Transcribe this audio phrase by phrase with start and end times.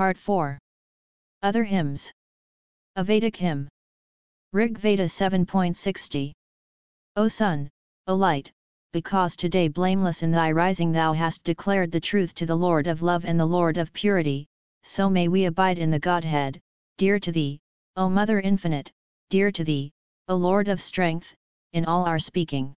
[0.00, 0.58] Part 4
[1.42, 2.10] Other Hymns.
[2.96, 3.68] A Vedic Hymn.
[4.54, 6.32] Rig Veda 7.60
[7.16, 7.68] O Sun,
[8.06, 8.50] O Light,
[8.94, 13.02] because today blameless in thy rising thou hast declared the truth to the Lord of
[13.02, 14.46] love and the Lord of purity,
[14.82, 16.58] so may we abide in the Godhead,
[16.96, 17.60] dear to thee,
[17.94, 18.90] O Mother Infinite,
[19.28, 19.92] dear to thee,
[20.28, 21.36] O Lord of strength,
[21.74, 22.72] in all our speaking.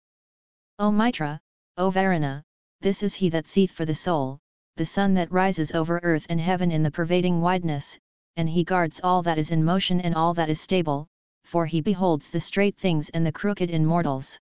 [0.80, 1.40] O Mitra,
[1.78, 2.42] O Varuna,
[2.80, 4.40] this is he that seeth for the soul,
[4.78, 8.00] the sun that rises over earth and heaven in the pervading wideness,
[8.38, 11.08] and he guards all that is in motion and all that is stable,
[11.44, 14.40] for he beholds the straight things and the crooked in mortals.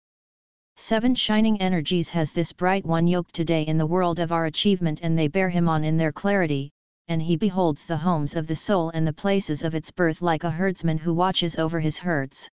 [0.76, 5.00] Seven shining energies has this bright one yoked today in the world of our achievement
[5.02, 6.72] and they bear him on in their clarity,
[7.08, 10.44] and he beholds the homes of the soul and the places of its birth like
[10.44, 12.50] a herdsman who watches over his herds.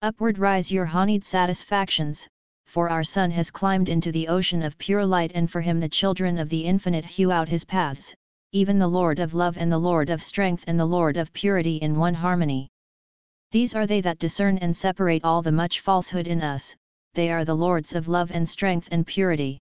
[0.00, 2.28] Upward rise your honeyed satisfactions,
[2.66, 5.88] for our sun has climbed into the ocean of pure light and for him the
[5.88, 8.14] children of the infinite hew out his paths,
[8.50, 11.76] even the Lord of love and the Lord of strength and the Lord of purity
[11.76, 12.68] in one harmony.
[13.52, 16.74] These are they that discern and separate all the much falsehood in us,
[17.14, 19.60] they are the lords of love and strength and purity.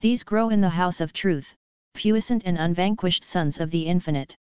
[0.00, 1.54] These grow in the house of truth,
[1.92, 4.34] puissant and unvanquished sons of the infinite.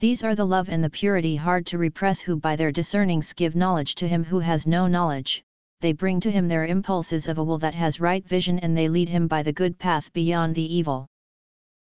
[0.00, 3.54] These are the love and the purity hard to repress who by their discernings give
[3.54, 5.44] knowledge to him who has no knowledge,
[5.82, 8.88] they bring to him their impulses of a will that has right vision and they
[8.88, 11.06] lead him by the good path beyond the evil.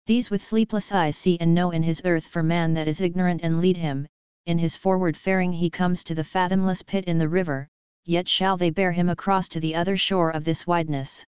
[0.06, 3.42] These with sleepless eyes see and know in his earth for man that is ignorant
[3.42, 4.06] and lead him,
[4.46, 7.68] in his forward faring he comes to the fathomless pit in the river,
[8.06, 11.26] yet shall they bear him across to the other shore of this wideness.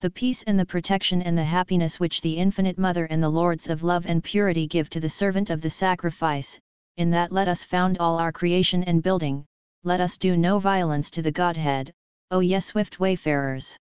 [0.00, 3.68] The peace and the protection and the happiness which the Infinite Mother and the Lords
[3.68, 6.58] of Love and Purity give to the servant of the sacrifice,
[6.96, 9.44] in that let us found all our creation and building,
[9.82, 11.90] let us do no violence to the Godhead,
[12.30, 13.78] O ye swift wayfarers.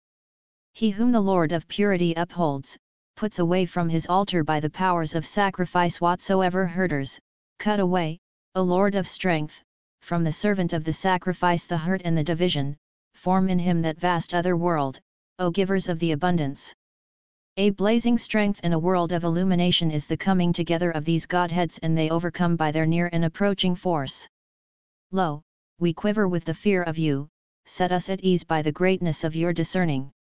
[0.74, 2.76] He whom the Lord of Purity upholds,
[3.16, 7.20] puts away from his altar by the powers of sacrifice whatsoever hurters,
[7.60, 8.18] cut away,
[8.56, 9.62] O Lord of strength,
[10.02, 12.76] from the servant of the sacrifice the hurt and the division,
[13.14, 15.00] form in him that vast other world,
[15.38, 16.74] O givers of the abundance.
[17.58, 21.78] A blazing strength in a world of illumination is the coming together of these Godheads
[21.84, 24.28] and they overcome by their near and approaching force.
[25.12, 25.44] Lo,
[25.80, 27.28] we quiver with the fear of you,
[27.66, 30.12] set us at ease by the greatness of your discerning.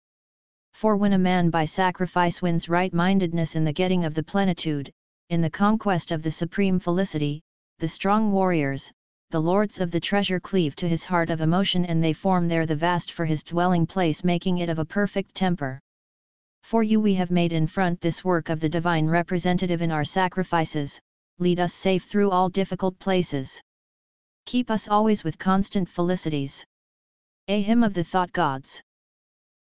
[0.73, 4.91] For when a man by sacrifice wins right-mindedness in the getting of the plenitude,
[5.29, 7.43] in the conquest of the supreme felicity,
[7.79, 8.93] the strong warriors,
[9.31, 12.67] the lords of the treasure cleave to his heart of emotion and they form there
[12.67, 15.81] the vast for his dwelling place making it of a perfect temper.
[16.63, 20.05] For you we have made in front this work of the divine representative in our
[20.05, 21.01] sacrifices,
[21.39, 23.61] lead us safe through all difficult places.
[24.47, 26.65] Keep us always with constant felicities.
[27.49, 28.83] A hymn of the thought gods.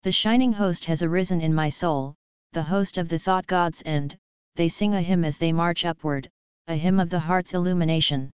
[0.03, 2.15] The shining host has arisen in my soul,
[2.53, 4.17] the host of the thought gods and,
[4.55, 6.29] they sing a hymn as they march upward,
[6.67, 8.31] a hymn of the heart's illumination.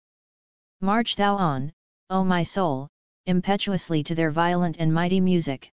[0.79, 1.73] March thou on,
[2.09, 2.87] O my soul,
[3.25, 5.69] impetuously to their violent and mighty music.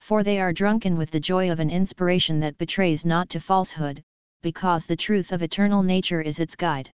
[0.00, 4.02] For they are drunken with the joy of an inspiration that betrays not to falsehood,
[4.40, 6.90] because the truth of eternal nature is its guide.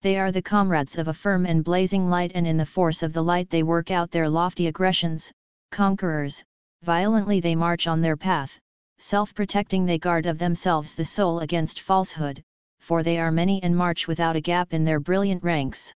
[0.00, 3.12] They are the comrades of a firm and blazing light and in the force of
[3.12, 5.32] the light they work out their lofty aggressions,
[5.72, 6.44] conquerors,
[6.82, 8.60] violently they march on their path,
[8.98, 12.44] self-protecting they guard of themselves the soul against falsehood,
[12.78, 15.92] for they are many and march without a gap in their brilliant ranks.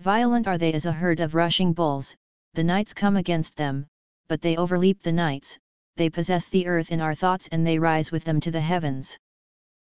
[0.00, 2.16] Violent are they as a herd of rushing bulls,
[2.54, 3.86] the knights come against them,
[4.28, 5.58] but they overleap the knights,
[5.96, 9.18] they possess the earth in our thoughts and they rise with them to the heavens.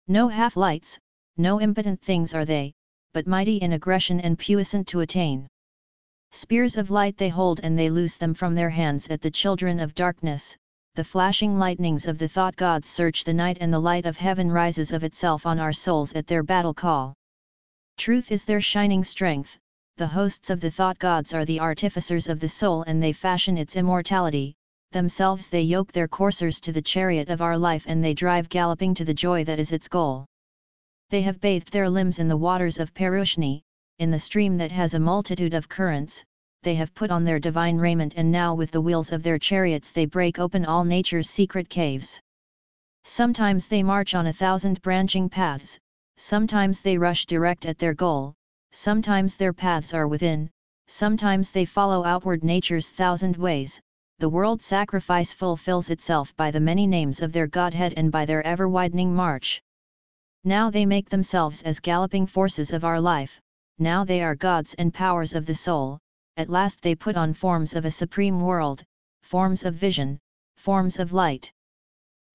[0.06, 1.00] No half-lights,
[1.36, 2.72] no impotent things are they,
[3.16, 5.48] but mighty in aggression and puissant to attain.
[6.32, 9.80] Spears of light they hold and they loose them from their hands at the children
[9.80, 10.54] of darkness,
[10.96, 14.52] the flashing lightnings of the thought gods search the night and the light of heaven
[14.52, 17.14] rises of itself on our souls at their battle call.
[17.96, 19.58] Truth is their shining strength,
[19.96, 23.56] the hosts of the thought gods are the artificers of the soul and they fashion
[23.56, 24.54] its immortality,
[24.92, 28.92] themselves they yoke their coursers to the chariot of our life and they drive galloping
[28.92, 30.26] to the joy that is its goal.
[31.08, 33.62] They have bathed their limbs in the waters of Parushni,
[34.00, 36.24] in the stream that has a multitude of currents,
[36.64, 39.92] they have put on their divine raiment and now with the wheels of their chariots
[39.92, 42.20] they break open all nature's secret caves.
[43.04, 45.78] Sometimes they march on a thousand branching paths,
[46.16, 48.34] sometimes they rush direct at their goal,
[48.72, 50.50] sometimes their paths are within,
[50.88, 53.80] sometimes they follow outward nature's thousand ways,
[54.18, 58.42] the world sacrifice fulfills itself by the many names of their Godhead and by their
[58.42, 59.62] ever-widening march.
[60.48, 63.40] Now they make themselves as galloping forces of our life,
[63.80, 65.98] now they are gods and powers of the soul,
[66.36, 68.84] at last they put on forms of a supreme world,
[69.22, 70.20] forms of vision,
[70.56, 71.50] forms of light.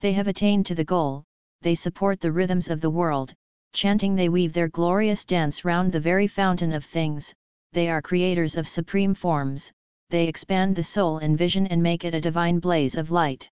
[0.02, 1.24] They have attained to the goal,
[1.62, 3.34] they support the rhythms of the world,
[3.72, 7.34] chanting they weave their glorious dance round the very fountain of things,
[7.72, 9.72] they are creators of supreme forms,
[10.10, 13.50] they expand the soul in vision and make it a divine blaze of light.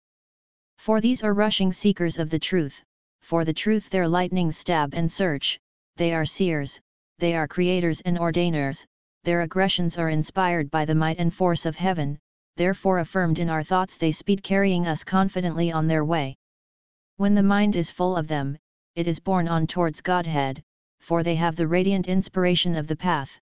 [0.78, 2.82] For these are rushing seekers of the truth,
[3.26, 5.58] for the truth their lightnings stab and search,
[5.96, 6.80] they are seers,
[7.18, 8.86] they are creators and ordainers,
[9.24, 12.16] their aggressions are inspired by the might and force of heaven,
[12.54, 16.36] therefore affirmed in our thoughts they speed carrying us confidently on their way.
[17.16, 18.58] When the mind is full of them,
[18.94, 20.62] it is borne on towards Godhead,
[21.00, 23.40] for they have the radiant inspiration of the path.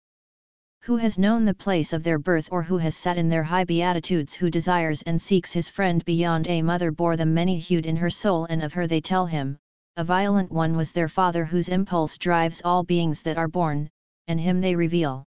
[0.85, 3.65] Who has known the place of their birth or who has sat in their high
[3.65, 7.97] beatitudes who desires and seeks his friend beyond a mother bore them many hued in
[7.97, 9.59] her soul and of her they tell him,
[9.97, 13.89] a violent one was their father whose impulse drives all beings that are born,
[14.27, 15.25] and him they reveal.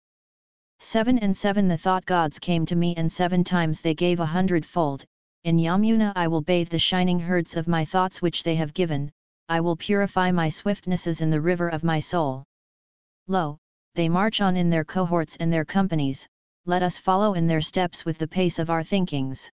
[0.81, 4.27] 7 and 7 The thought gods came to me and seven times they gave a
[4.27, 5.05] hundredfold,
[5.45, 9.13] in Yamuna I will bathe the shining herds of my thoughts which they have given,
[9.49, 12.43] I will purify my swiftnesses in the river of my soul.
[13.29, 13.59] Lo,
[13.95, 16.27] they march on in their cohorts and their companies,
[16.65, 19.49] let us follow in their steps with the pace of our thinkings.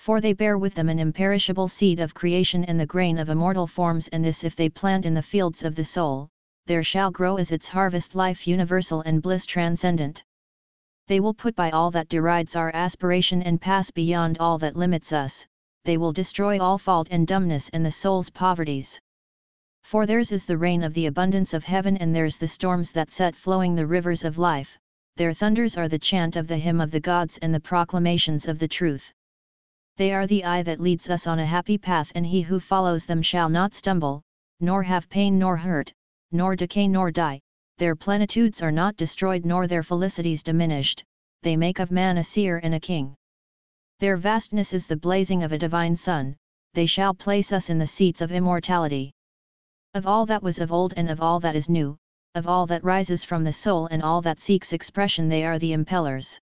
[0.00, 3.66] For they bear with them an imperishable seed of creation and the grain of immortal
[3.66, 6.30] forms and this if they plant in the fields of the soul,
[6.64, 10.24] there shall grow as its harvest life universal and bliss transcendent.
[11.06, 15.12] They will put by all that derides our aspiration and pass beyond all that limits
[15.12, 15.46] us,
[15.84, 18.98] they will destroy all fault and dumbness and the soul's poverties.
[19.82, 23.10] For theirs is the reign of the abundance of heaven and theirs the storms that
[23.10, 24.78] set flowing the rivers of life,
[25.16, 28.58] their thunders are the chant of the hymn of the gods and the proclamations of
[28.58, 29.12] the truth.
[30.00, 33.04] They are the eye that leads us on a happy path and he who follows
[33.04, 34.22] them shall not stumble,
[34.58, 35.92] nor have pain nor hurt,
[36.32, 37.42] nor decay nor die,
[37.76, 41.04] their plenitudes are not destroyed nor their felicities diminished,
[41.42, 43.14] they make of man a seer and a king.
[43.98, 46.34] Their vastness is the blazing of a divine sun,
[46.72, 49.12] they shall place us in the seats of immortality.
[49.92, 51.98] Of all that was of old and of all that is new,
[52.34, 55.74] of all that rises from the soul and all that seeks expression they are the
[55.74, 56.38] impellers.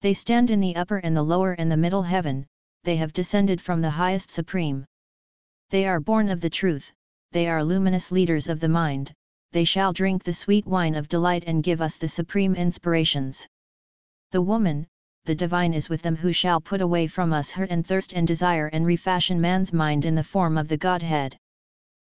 [0.00, 2.46] They stand in the upper and the lower and the middle heaven,
[2.84, 4.84] they have descended from the highest supreme.
[5.70, 6.92] They are born of the truth,
[7.32, 9.12] they are luminous leaders of the mind,
[9.52, 13.46] they shall drink the sweet wine of delight and give us the supreme inspirations.
[14.30, 14.86] The woman,
[15.24, 18.26] the divine is with them who shall put away from us hurt and thirst and
[18.26, 21.36] desire and refashion man's mind in the form of the Godhead.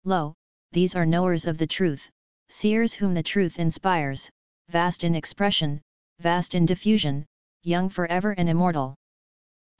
[0.05, 0.33] Lo,
[0.71, 2.09] these are knowers of the truth,
[2.47, 4.29] seers whom the truth inspires,
[4.69, 5.81] vast in expression,
[6.19, 7.25] vast in diffusion,
[7.63, 8.95] young forever and immortal.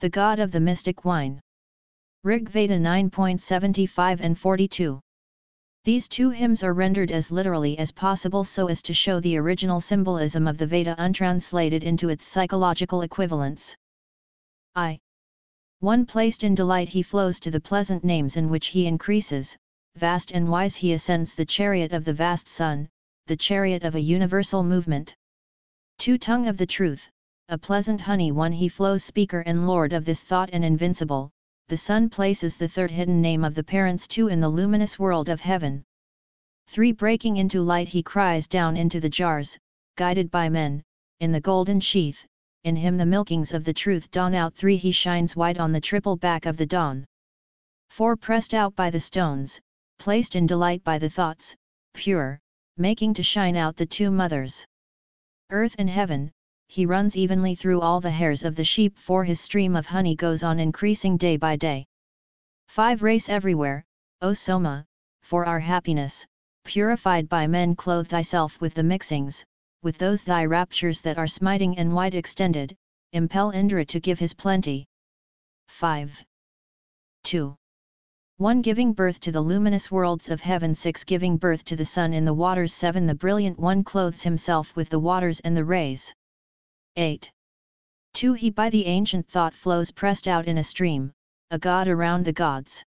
[0.02, 1.40] The God of the mystic wine.
[2.24, 5.00] Rig Veda 9.75 and 42.
[5.84, 9.80] These two hymns are rendered as literally as possible so as to show the original
[9.80, 13.76] symbolism of the Veda untranslated into its psychological equivalents.
[14.74, 14.98] I.
[15.78, 19.56] One placed in delight he flows to the pleasant names in which he increases,
[19.94, 22.88] vast and wise he ascends the chariot of the vast sun,
[23.28, 25.14] the chariot of a universal movement.
[25.98, 27.08] Two tongue of the truth,
[27.52, 31.30] a pleasant honey one he flows speaker and lord of this thought and invincible,
[31.68, 35.28] the Sun places the third hidden name of the parents two in the luminous world
[35.28, 35.84] of heaven.
[36.68, 36.92] 3.
[36.92, 39.58] Breaking into light he cries down into the jars,
[39.96, 40.82] guided by men,
[41.20, 42.26] in the golden sheath,
[42.64, 44.78] in him the milkings of the truth dawn out 3.
[44.78, 47.04] He shines white on the triple back of the dawn.
[47.90, 48.16] 4.
[48.16, 49.60] Pressed out by the stones,
[49.98, 51.54] placed in delight by the thoughts,
[51.92, 52.40] pure,
[52.78, 54.64] making to shine out the two mothers.
[55.50, 56.32] Earth and heaven,
[56.72, 60.16] he runs evenly through all the hairs of the sheep for his stream of honey
[60.16, 61.84] goes on increasing day by day.
[62.68, 63.02] 5.
[63.02, 63.84] Race everywhere,
[64.22, 64.86] O Soma,
[65.20, 66.26] for our happiness,
[66.64, 69.44] purified by men clothe thyself with the mixings,
[69.82, 72.74] with those thy raptures that are smiting and wide extended,
[73.12, 74.86] impel Indra to give his plenty.
[75.68, 76.24] 5.
[77.24, 77.54] 2.
[78.38, 78.62] 1.
[78.62, 81.04] Giving birth to the luminous worlds of heaven 6.
[81.04, 83.04] Giving birth to the sun in the waters 7.
[83.04, 86.14] The brilliant one clothes himself with the waters and the rays.
[86.96, 87.32] 8.
[88.12, 88.34] 2.
[88.34, 91.14] He by the ancient thought flows pressed out in a stream,
[91.50, 92.84] a god around the gods.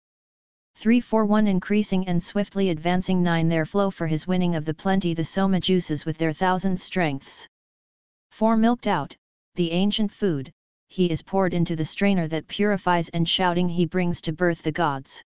[0.76, 4.74] 3 4 1 Increasing and swiftly advancing 9 Their flow for his winning of the
[4.74, 7.46] plenty the soma juices with their thousand strengths.
[8.32, 9.18] 4 Milked out,
[9.56, 10.54] the ancient food,
[10.88, 14.72] he is poured into the strainer that purifies and shouting he brings to birth the
[14.72, 15.22] gods.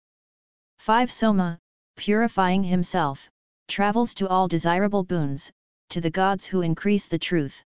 [0.79, 1.59] 5 Soma,
[1.97, 3.29] purifying himself,
[3.67, 5.51] travels to all desirable boons,
[5.89, 7.65] to the gods who increase the truth.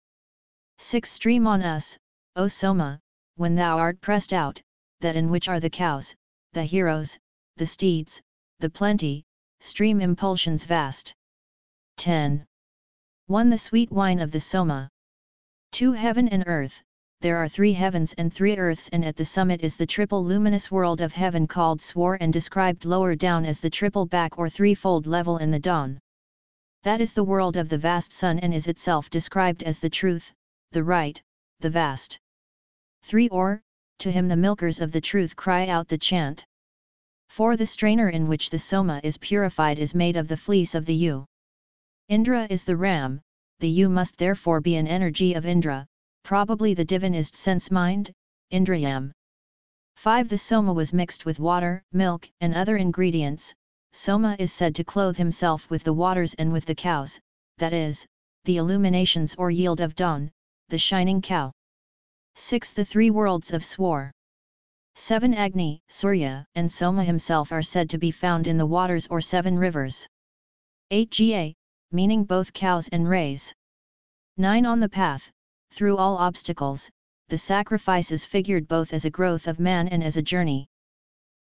[0.78, 1.10] 6.
[1.10, 1.98] Stream on us,
[2.36, 3.00] O Soma,
[3.36, 4.60] when thou art pressed out,
[5.00, 6.14] that in which are the cows,
[6.52, 7.18] the heroes,
[7.56, 8.20] the steeds,
[8.58, 9.24] the plenty,
[9.60, 11.14] stream impulsions vast.
[11.96, 12.46] 10.
[13.26, 13.50] 1.
[13.50, 14.88] The sweet wine of the Soma.
[15.72, 15.92] 2.
[15.92, 16.82] Heaven and earth,
[17.22, 20.72] there are three heavens and three earths and at the summit is the triple luminous
[20.72, 25.06] world of heaven called Swar and described lower down as the triple back or threefold
[25.06, 26.00] level in the dawn.
[26.82, 30.34] That is the world of the vast sun and is itself described as the truth,
[30.72, 31.22] the right,
[31.60, 32.18] the vast.
[33.04, 33.62] 3 Or,
[33.98, 36.44] to him the milkers of the truth cry out the chant.
[37.28, 40.86] For the strainer in which the soma is purified is made of the fleece of
[40.86, 41.26] the ewe.
[42.08, 43.20] Indra is the ram,
[43.60, 45.86] the ewe must therefore be an energy of Indra,
[46.24, 48.10] probably the divinized sense mind,
[48.50, 49.12] Indrayam.
[49.96, 50.28] 5.
[50.28, 53.54] The soma was mixed with water, milk, and other ingredients,
[53.94, 57.20] Soma is said to clothe himself with the waters and with the cows,
[57.58, 58.06] that is,
[58.44, 60.32] the illuminations or yield of dawn,
[60.72, 61.52] the shining cow.
[62.34, 62.72] 6.
[62.72, 64.10] The three worlds of Swar.
[64.94, 65.34] 7.
[65.34, 69.58] Agni, Surya, and Soma himself are said to be found in the waters or seven
[69.58, 70.06] rivers.
[70.90, 71.10] 8.
[71.10, 71.54] Ga,
[71.90, 73.52] meaning both cows and rays.
[74.38, 74.64] 9.
[74.64, 75.30] On the path,
[75.72, 76.88] through all obstacles,
[77.28, 80.68] the sacrifice is figured both as a growth of man and as a journey.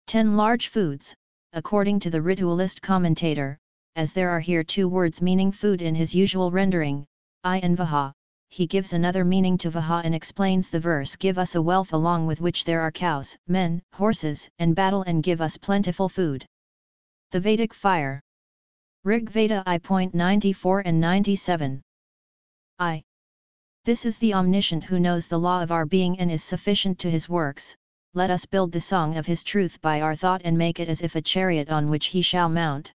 [0.08, 0.36] 10.
[0.36, 1.14] Large foods,
[1.52, 3.60] according to the ritualist commentator,
[3.94, 7.06] as there are here two words meaning food in his usual rendering,
[7.44, 8.12] I and Vaha,
[8.50, 12.26] he gives another meaning to Vaha and explains the verse Give us a wealth along
[12.26, 16.44] with which there are cows, men, horses, and battle and give us plentiful food.
[17.30, 18.20] The Vedic Fire
[19.04, 21.80] Rig Veda I.94 and 97
[22.80, 23.02] I.
[23.84, 27.10] This is the omniscient who knows the law of our being and is sufficient to
[27.10, 27.76] his works,
[28.14, 31.02] let us build the song of his truth by our thought and make it as
[31.02, 32.92] if a chariot on which he shall mount.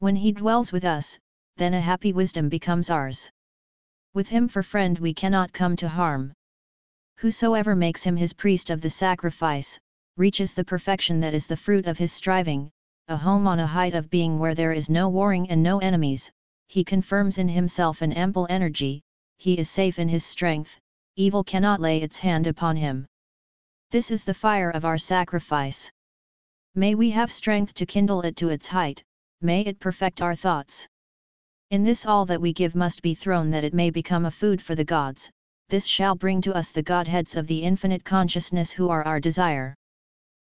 [0.00, 1.16] When he dwells with us,
[1.56, 3.30] then a happy wisdom becomes ours.
[4.14, 6.34] With him for friend we cannot come to harm.
[7.16, 9.76] Whosoever makes him his priest of the sacrifice,
[10.16, 12.70] reaches the perfection that is the fruit of his striving,
[13.08, 16.30] a home on a height of being where there is no warring and no enemies,
[16.68, 19.02] he confirms in himself an ample energy,
[19.38, 20.78] he is safe in his strength,
[21.16, 23.06] evil cannot lay its hand upon him.
[23.90, 25.90] This is the fire of our sacrifice.
[26.76, 29.02] May we have strength to kindle it to its height,
[29.40, 30.86] may it perfect our thoughts.
[31.74, 34.62] In this all that we give must be thrown that it may become a food
[34.62, 35.28] for the gods,
[35.70, 39.74] this shall bring to us the Godheads of the infinite consciousness who are our desire.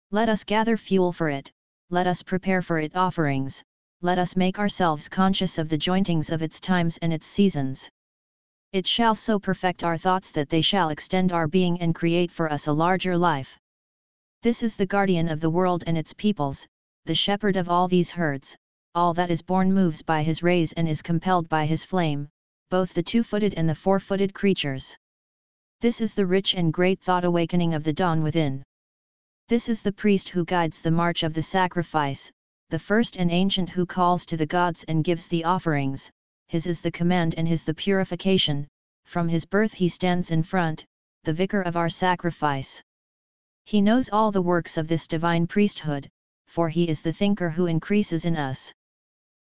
[0.10, 1.52] Let us gather fuel for it,
[1.90, 3.62] let us prepare for it offerings,
[4.02, 7.90] let us make ourselves conscious of the jointings of its times and its seasons.
[8.72, 12.50] It shall so perfect our thoughts that they shall extend our being and create for
[12.50, 13.60] us a larger life.
[14.44, 16.66] This is the guardian of the world and its peoples,
[17.04, 18.56] the shepherd of all these herds,
[18.98, 22.28] all that is born moves by his rays and is compelled by his flame,
[22.72, 24.98] both the two-footed and the four-footed creatures.
[25.82, 28.64] This is the rich and great thought awakening of the dawn within.
[29.50, 32.32] This is the priest who guides the march of the sacrifice,
[32.72, 36.10] the first and ancient who calls to the gods and gives the offerings,
[36.48, 38.68] his is the command and his the purification,
[39.06, 40.84] from his birth he stands in front,
[41.24, 42.82] the vicar of our sacrifice.
[43.66, 46.10] He knows all the works of this divine priesthood,
[46.48, 48.74] for he is the thinker who increases in us.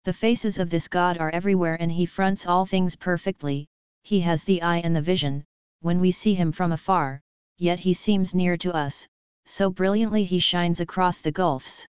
[0.04, 3.66] The faces of this God are everywhere and he fronts all things perfectly,
[4.02, 5.44] he has the eye and the vision,
[5.80, 7.22] when we see him from afar,
[7.56, 9.08] yet he seems near to us,
[9.46, 11.86] so brilliantly he shines across the gulfs.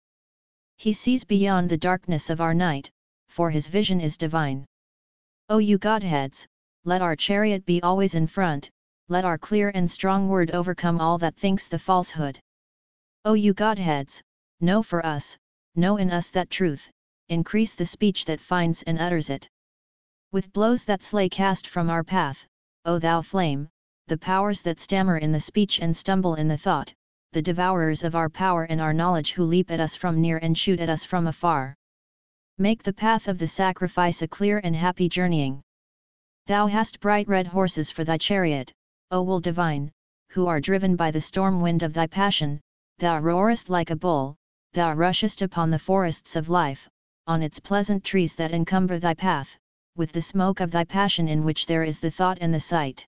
[0.76, 2.90] He sees beyond the darkness of our night,
[3.28, 4.66] for his vision is divine.
[5.48, 6.46] O you Godheads,
[6.84, 8.68] let our chariot be always in front,
[9.08, 12.38] let our clear and strong word overcome all that thinks the falsehood.
[13.24, 14.22] O you Godheads,
[14.60, 15.38] know for us,
[15.74, 16.90] know in us that truth,
[17.28, 19.48] increase the speech that finds and utters it.
[20.32, 22.46] With blows that slay cast from our path,
[22.84, 23.68] O thou flame,
[24.08, 26.92] the powers that stammer in the speech and stumble in the thought,
[27.32, 30.58] the devourers of our power and our knowledge who leap at us from near and
[30.58, 31.74] shoot at us from afar.
[32.58, 35.62] Make the path of the sacrifice a clear and happy journeying.
[36.46, 38.72] Thou hast bright red horses for thy chariot,
[39.10, 39.90] O wool divine,
[40.30, 42.60] who are driven by the storm wind of thy passion,
[42.98, 44.36] thou roarest like a bull,
[44.74, 46.90] thou rushest upon the forests of life,
[47.26, 49.56] on its pleasant trees that encumber thy path,
[49.96, 53.06] with the smoke of thy passion in which there is the thought and the sight.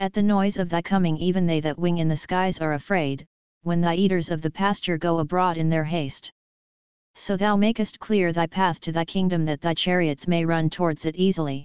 [0.00, 3.24] At the noise of thy coming even they that wing in the skies are afraid,
[3.62, 6.30] when thy eaters of the pasture go abroad in their haste.
[7.14, 11.06] So thou makest clear thy path to thy kingdom that thy chariots may run towards
[11.06, 11.64] it easily.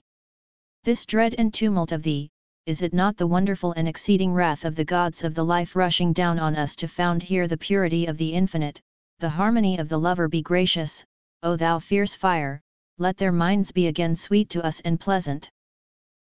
[0.83, 2.29] This dread and tumult of thee,
[2.65, 6.13] is it not the wonderful and exceeding wrath of the gods of the life rushing
[6.13, 8.79] down on us to found here the purity of the infinite,
[9.19, 11.05] the harmony of the lover be gracious,
[11.47, 12.61] O thou fierce fire,
[12.97, 15.49] let their minds be again sweet to us and pleasant.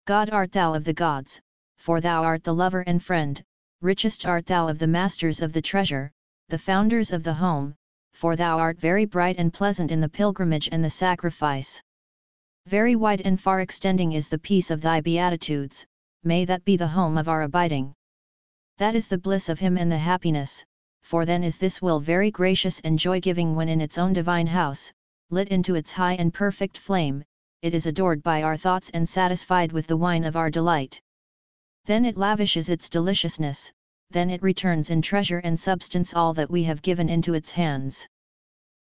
[0.06, 1.42] God art thou of the gods,
[1.76, 3.44] for thou art the lover and friend,
[3.82, 6.14] richest art thou of the masters of the treasure,
[6.48, 7.76] the founders of the home,
[8.14, 11.84] for thou art very bright and pleasant in the pilgrimage and the sacrifice.
[12.68, 15.86] Very wide and far extending is the peace of thy beatitudes,
[16.24, 17.94] may that be the home of our abiding.
[18.78, 20.64] That is the bliss of him and the happiness,
[21.02, 24.94] for then is this will very gracious and joy-giving when in its own divine house,
[25.32, 27.24] lit into its high and perfect flame,
[27.62, 31.00] it is adored by our thoughts and satisfied with the wine of our delight.
[31.86, 33.72] Then it lavishes its deliciousness,
[34.10, 38.08] then it returns in treasure and substance all that we have given into its hands.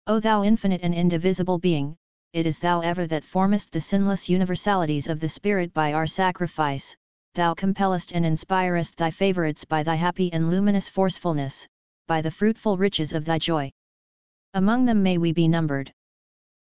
[0.08, 1.98] O thou infinite and indivisible being,
[2.34, 6.96] it is thou ever that formest the sinless universalities of the Spirit by our sacrifice,
[7.34, 11.68] thou compellest and inspirest thy favourites by thy happy and luminous forcefulness,
[12.08, 13.72] by the fruitful riches of thy joy.
[14.54, 15.92] Among them may we be numbered.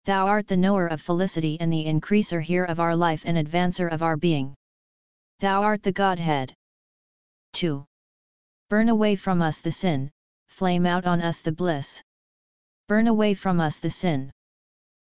[0.05, 3.89] Thou art the knower of felicity and the increaser here of our life and advancer
[3.89, 4.53] of our being.
[5.39, 6.53] Thou art the Godhead.
[7.53, 7.85] 2.
[8.69, 10.11] Burn away from us the sin,
[10.47, 12.03] flame out on us the bliss.
[12.89, 14.29] Burn away from us the sin.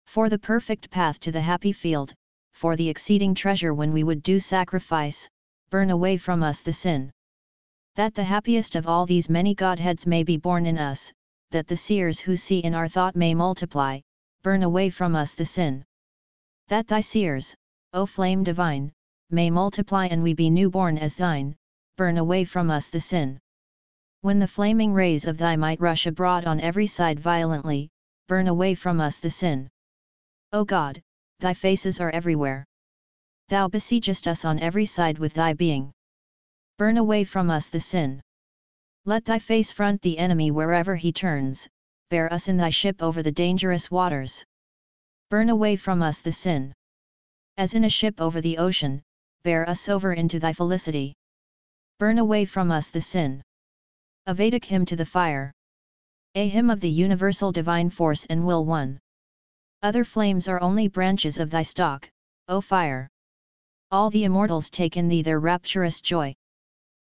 [0.06, 2.14] For the perfect path to the happy field,
[2.52, 5.28] for the exceeding treasure when we would do sacrifice,
[5.70, 7.10] burn away from us the sin.
[7.96, 11.12] That the happiest of all these many Godheads may be born in us,
[11.50, 13.98] that the seers who see in our thought may multiply,
[14.44, 15.82] burn away from us the sin.
[16.68, 17.56] That thy seers,
[17.94, 18.92] O flame divine,
[19.30, 21.56] may multiply and we be newborn as thine,
[21.96, 23.40] burn away from us the sin.
[24.20, 27.88] When the flaming rays of thy might rush abroad on every side violently,
[28.28, 29.70] burn away from us the sin.
[30.52, 31.00] O God,
[31.40, 32.66] thy faces are everywhere.
[33.48, 35.90] Thou besiegest us on every side with thy being.
[36.76, 38.20] Burn away from us the sin.
[39.06, 41.66] Let thy face front the enemy wherever he turns,
[42.14, 44.44] bear us in thy ship over the dangerous waters.
[45.30, 46.72] Burn away from us the sin.
[47.56, 49.02] As in a ship over the ocean,
[49.42, 51.14] bear us over into thy felicity.
[51.98, 53.42] Burn away from us the sin.
[54.26, 55.52] A Vedic hymn to the fire.
[56.36, 59.00] A hymn of the universal divine force and will one.
[59.82, 62.08] Other flames are only branches of thy stock,
[62.46, 63.08] O fire
[63.94, 66.34] all the immortals take in thee their rapturous joy.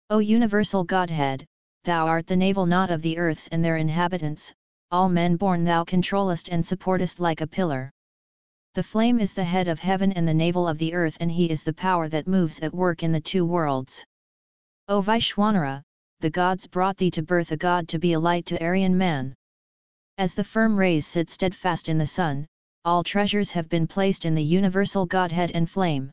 [0.09, 1.45] O universal Godhead,
[1.83, 4.53] thou art the navel knot of the earths and their inhabitants,
[4.89, 7.91] all men born thou controllest and supportest like a pillar.
[8.75, 11.49] The flame is the head of heaven and the navel of the earth and he
[11.49, 14.05] is the power that moves at work in the two worlds.
[14.87, 15.81] O Vaishwanara,
[16.21, 19.35] the gods brought thee to birth a god to be a light to Aryan man.
[20.17, 22.47] As the firm rays sit steadfast in the sun,
[22.85, 26.11] all treasures have been placed in the universal Godhead and flame.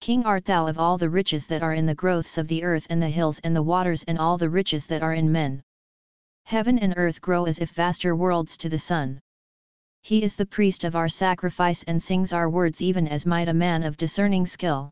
[0.00, 2.86] King art thou of all the riches that are in the growths of the earth
[2.88, 5.62] and the hills and the waters and all the riches that are in men.
[6.44, 9.20] Heaven and earth grow as if vaster worlds to the sun.
[10.02, 13.54] He is the priest of our sacrifice and sings our words even as might a
[13.54, 14.90] man of discerning skill.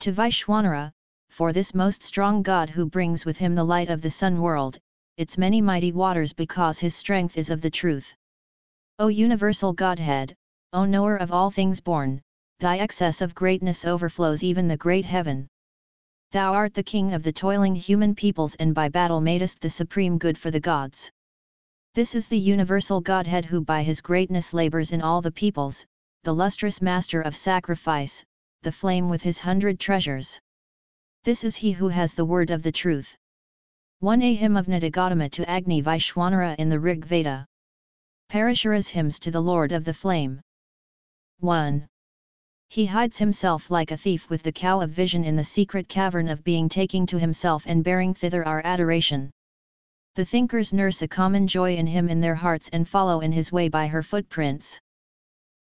[0.00, 0.92] To Vaishwanara,
[1.30, 4.78] for this most strong God who brings with him the light of the sun world,
[5.16, 8.14] its many mighty waters because his strength is of the truth.
[9.00, 10.34] O universal Godhead,
[10.72, 12.22] O knower of all things born,
[12.60, 15.48] thy excess of greatness overflows even the great heaven.
[16.30, 20.18] Thou art the king of the toiling human peoples and by battle madest the supreme
[20.18, 21.10] good for the gods.
[21.94, 25.86] This is the universal Godhead who by his greatness labors in all the peoples,
[26.24, 28.26] the lustrous master of sacrifice,
[28.62, 30.38] the flame with his hundred treasures.
[31.24, 33.16] This is he who has the word of the truth.
[34.00, 37.46] 1 A hymn of Nodha Gautama to Agni Vaishwanara in the Rig Veda.
[38.28, 40.42] Parashara's hymns to the Lord of the Flame.
[41.40, 41.88] 1.
[42.70, 46.28] He hides himself like a thief with the cow of vision in the secret cavern
[46.28, 49.30] of being taking to himself and bearing thither our adoration.
[50.16, 53.50] The thinkers nurse a common joy in him in their hearts and follow in his
[53.50, 54.78] way by her footprints.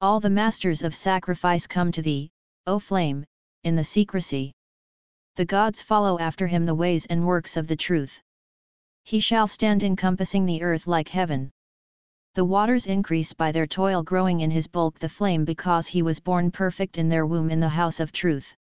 [0.01, 2.31] All the masters of sacrifice come to thee,
[2.67, 3.25] O flame,
[3.63, 4.53] in the secrecy.
[5.37, 8.21] The gods follow after him the ways and works of the truth.
[9.05, 11.53] He shall stand encompassing the earth like heaven.
[12.37, 16.21] The waters increase by their toil growing in his bulk the flame because he was
[16.21, 18.55] born perfect in their womb in the house of truth.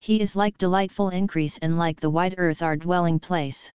[0.00, 3.70] He is like delightful increase and like the wide earth our dwelling place.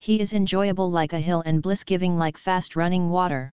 [0.00, 3.50] He is enjoyable like a hill and bliss-giving like fast-running water.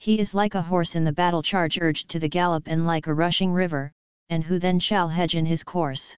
[0.00, 3.06] He is like a horse in the battle charge urged to the gallop and like
[3.06, 3.92] a rushing river,
[4.28, 6.16] and who then shall hedge in his course.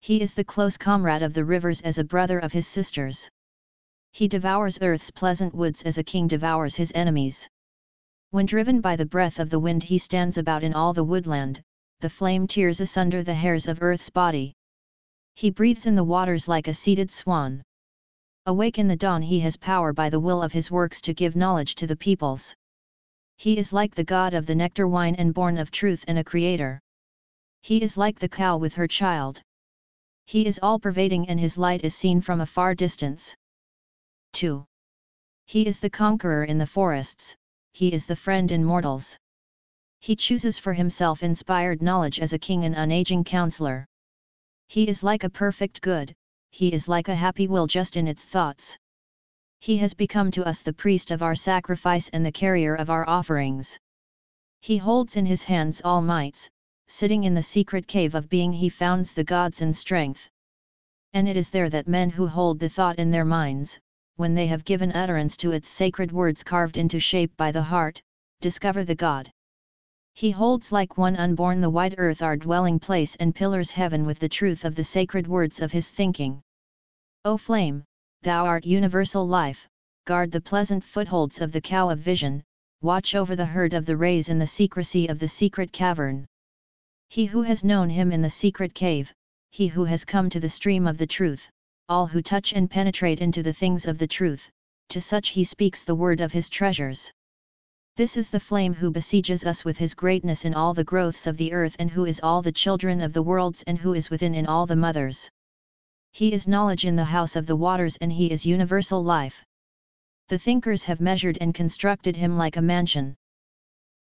[0.00, 3.28] He is the close comrade of the rivers as a brother of his sisters.
[4.14, 7.48] He devours earth's pleasant woods as a king devours his enemies.
[8.30, 11.62] When driven by the breath of the wind he stands about in all the woodland,
[12.00, 14.54] the flame tears asunder the hairs of earth's body.
[15.34, 17.62] He breathes in the waters like a seated swan.
[18.44, 21.34] Awake in the dawn he has power by the will of his works to give
[21.34, 22.54] knowledge to the peoples.
[23.38, 26.24] He is like the god of the nectar wine and born of truth and a
[26.24, 26.80] creator.
[27.62, 29.40] He is like the cow with her child.
[30.26, 33.34] He is all-pervading and his light is seen from a far distance.
[34.32, 34.64] 2.
[35.46, 37.36] He is the conqueror in the forests,
[37.72, 39.18] he is the friend in mortals.
[40.00, 43.86] He chooses for himself inspired knowledge as a king and unaging counselor.
[44.68, 46.14] He is like a perfect good,
[46.50, 48.76] he is like a happy will just in its thoughts.
[49.60, 53.08] He has become to us the priest of our sacrifice and the carrier of our
[53.08, 53.78] offerings.
[54.60, 56.50] He holds in his hands all mights,
[56.88, 60.28] sitting in the secret cave of being he founds the gods in strength.
[61.12, 63.78] And it is there that men who hold the thought in their minds,
[64.16, 68.02] when they have given utterance to its sacred words carved into shape by the heart,
[68.40, 69.30] discover the God.
[70.14, 74.18] He holds like one unborn the wide earth our dwelling place and pillars heaven with
[74.18, 76.42] the truth of the sacred words of his thinking.
[77.24, 77.84] O flame,
[78.20, 79.66] thou art universal life,
[80.04, 82.44] guard the pleasant footholds of the cow of vision,
[82.82, 86.26] watch over the herd of the rays in the secrecy of the secret cavern.
[87.08, 89.12] He who has known him in the secret cave,
[89.50, 91.50] he who has come to the stream of the truth,
[91.92, 94.50] all who touch and penetrate into the things of the truth,
[94.88, 97.12] to such he speaks the word of his treasures.
[97.96, 101.36] This is the flame who besieges us with his greatness in all the growths of
[101.36, 104.34] the earth and who is all the children of the worlds and who is within
[104.34, 105.30] in all the mothers.
[106.10, 109.44] He is knowledge in the house of the waters and he is universal life
[110.32, 113.14] the thinkers have measured and constructed him like a mansion.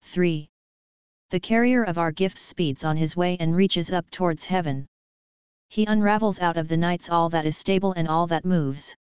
[0.03, 0.51] 3.
[1.31, 4.87] The carrier of our gifts speeds on his way and reaches up towards heaven.
[5.71, 8.97] He unravels out of the nights all that is stable and all that moves.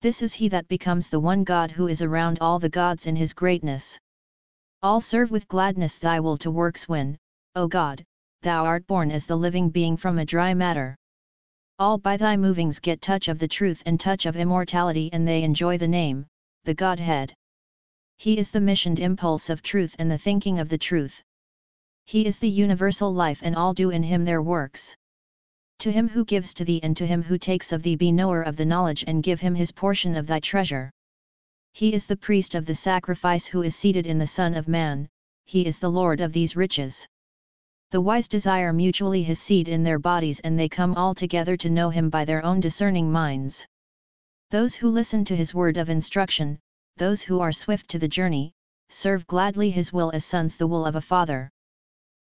[0.00, 3.14] This is he that becomes the one God who is around all the gods in
[3.14, 4.00] his greatness.
[4.82, 7.18] All serve with gladness thy will to works when,
[7.54, 8.02] O God,
[8.40, 10.96] thou art born as the living being from a dry matter.
[11.78, 15.42] All by thy movings get touch of the truth and touch of immortality and they
[15.42, 16.24] enjoy the name,
[16.64, 17.34] the Godhead.
[18.16, 21.22] He is the missioned impulse of truth and the thinking of the truth.
[22.06, 24.96] He is the universal life and all do in him their works.
[25.78, 28.42] To him who gives to thee and to him who takes of thee be knower
[28.42, 30.92] of the knowledge and give him his portion of thy treasure.
[31.72, 35.08] He is the priest of the sacrifice who is seated in the Son of Man,
[35.44, 37.08] he is the Lord of these riches.
[37.90, 41.70] The wise desire mutually his seed in their bodies and they come all together to
[41.70, 43.66] know him by their own discerning minds.
[44.50, 46.58] Those who listen to his word of instruction,
[46.96, 48.52] those who are swift to the journey,
[48.88, 51.50] serve gladly his will as sons the will of a father.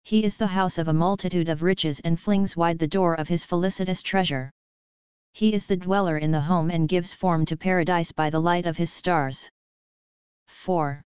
[0.04, 3.26] He is the house of a multitude of riches and flings wide the door of
[3.26, 4.50] his felicitous treasure.
[5.32, 8.66] He is the dweller in the home and gives form to paradise by the light
[8.66, 9.48] of his stars.
[10.46, 11.02] 4.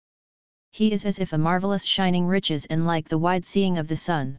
[0.72, 3.96] He is as if a marvelous shining riches and like the wide seeing of the
[3.96, 4.36] sun.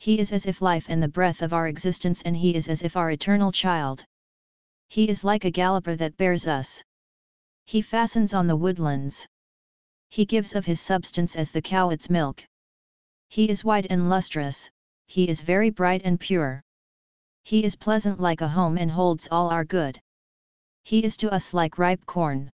[0.00, 2.82] He is as if life and the breath of our existence and He is as
[2.82, 4.04] if our eternal child.
[4.88, 6.82] He is like a galloper that bears us.
[7.66, 9.28] He fastens on the woodlands.
[10.08, 12.44] He gives of his substance as the cow its milk.
[13.30, 14.72] He is white and lustrous,
[15.06, 16.64] he is very bright and pure.
[17.44, 20.00] He is pleasant like a home and holds all our good.
[20.82, 22.50] He is to us like ripe corn.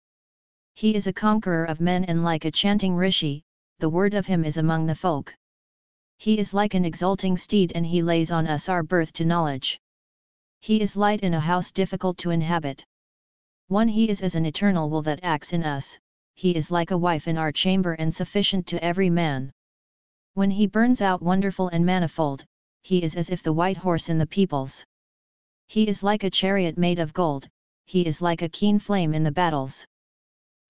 [0.75, 3.43] He is a conqueror of men and like a chanting rishi,
[3.81, 5.35] the word of him is among the folk.
[6.17, 9.79] He is like an exulting steed and he lays on us our birth to knowledge.
[10.63, 12.87] He is light in a house difficult to inhabit.
[13.69, 15.99] One he is as an eternal will that acts in us,
[16.35, 19.53] he is like a wife in our chamber and sufficient to every man.
[20.35, 22.47] When he burns out wonderful and manifold,
[22.83, 24.85] he is as if the white horse in the peoples.
[25.69, 27.49] He is like a chariot made of gold,
[27.85, 29.87] he is like a keen flame in the battles.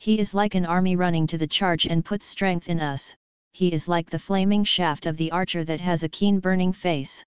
[0.00, 3.14] He is like an army running to the charge and puts strength in us,
[3.52, 7.24] he is like the flaming shaft of the archer that has a keen burning face.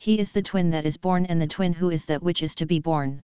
[0.00, 2.54] He is the twin that is born and the twin who is that which is
[2.56, 3.20] to be born.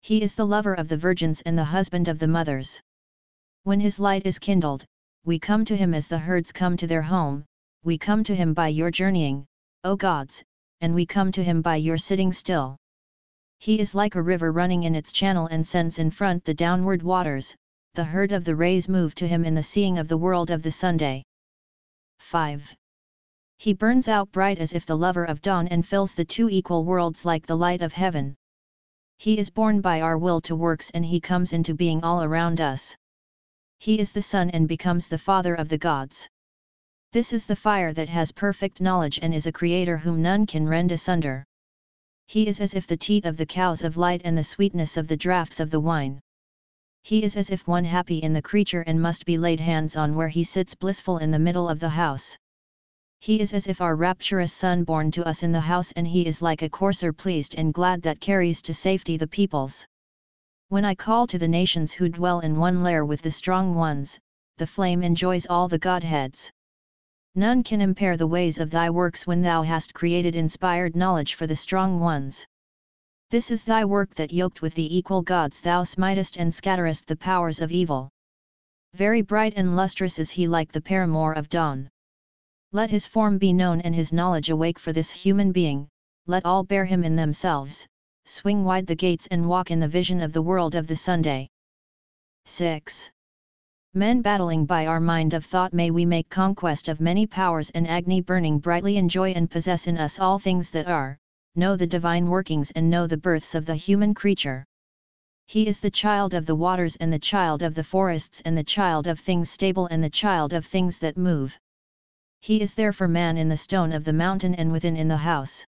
[0.00, 2.80] He is the lover of the virgins and the husband of the mothers.
[3.64, 4.86] When his light is kindled,
[5.24, 7.44] we come to him as the herds come to their home,
[7.84, 9.46] we come to him by your journeying,
[9.84, 10.42] O gods,
[10.80, 12.76] and we come to him by your sitting still.
[13.60, 17.04] He is like a river running in its channel and sends in front the downward
[17.04, 17.54] waters,
[17.94, 20.62] the herd of the rays move to him in the seeing of the world of
[20.64, 21.22] the Sunday.
[22.18, 22.74] 5.
[23.58, 26.84] He burns out bright as if the lover of dawn and fills the two equal
[26.84, 28.34] worlds like the light of heaven.
[29.18, 32.60] He is born by our will to works and he comes into being all around
[32.60, 32.96] us.
[33.82, 36.28] He is the Son and becomes the Father of the gods.
[37.10, 40.68] This is the fire that has perfect knowledge and is a creator whom none can
[40.68, 41.44] rend asunder.
[42.28, 45.08] He is as if the teat of the cows of light and the sweetness of
[45.08, 46.20] the draughts of the wine.
[47.02, 50.14] He is as if one happy in the creature and must be laid hands on
[50.14, 52.38] where he sits blissful in the middle of the house.
[53.18, 56.24] He is as if our rapturous son born to us in the house and he
[56.24, 59.88] is like a courser pleased and glad that carries to safety the peoples.
[60.72, 64.18] When I call to the nations who dwell in one lair with the strong ones,
[64.56, 66.50] the flame enjoys all the godheads.
[67.34, 71.46] None can impair the ways of thy works when thou hast created inspired knowledge for
[71.46, 72.46] the strong ones.
[73.28, 77.16] This is thy work that yoked with the equal gods thou smitest and scatterest the
[77.16, 78.08] powers of evil.
[78.94, 81.90] Very bright and lustrous is he like the paramour of dawn.
[82.72, 85.88] Let his form be known and his knowledge awake for this human being,
[86.26, 87.86] let all bear him in themselves,
[88.24, 91.48] swing wide the gates and walk in the vision of the world of the Sunday.
[92.46, 93.10] 6.
[93.94, 97.86] Men battling by our mind of thought may we make conquest of many powers and
[97.86, 101.18] Agni burning brightly enjoy and possess in us all things that are,
[101.54, 104.64] know the divine workings and know the births of the human creature.
[105.46, 108.64] He is the child of the waters and the child of the forests and the
[108.64, 111.58] child of things stable and the child of things that move.
[112.40, 115.18] He is there for man in the stone of the mountain and within in the
[115.18, 115.66] house.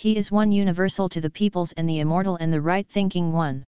[0.00, 3.66] He is one universal to the peoples and the immortal and the right thinking one.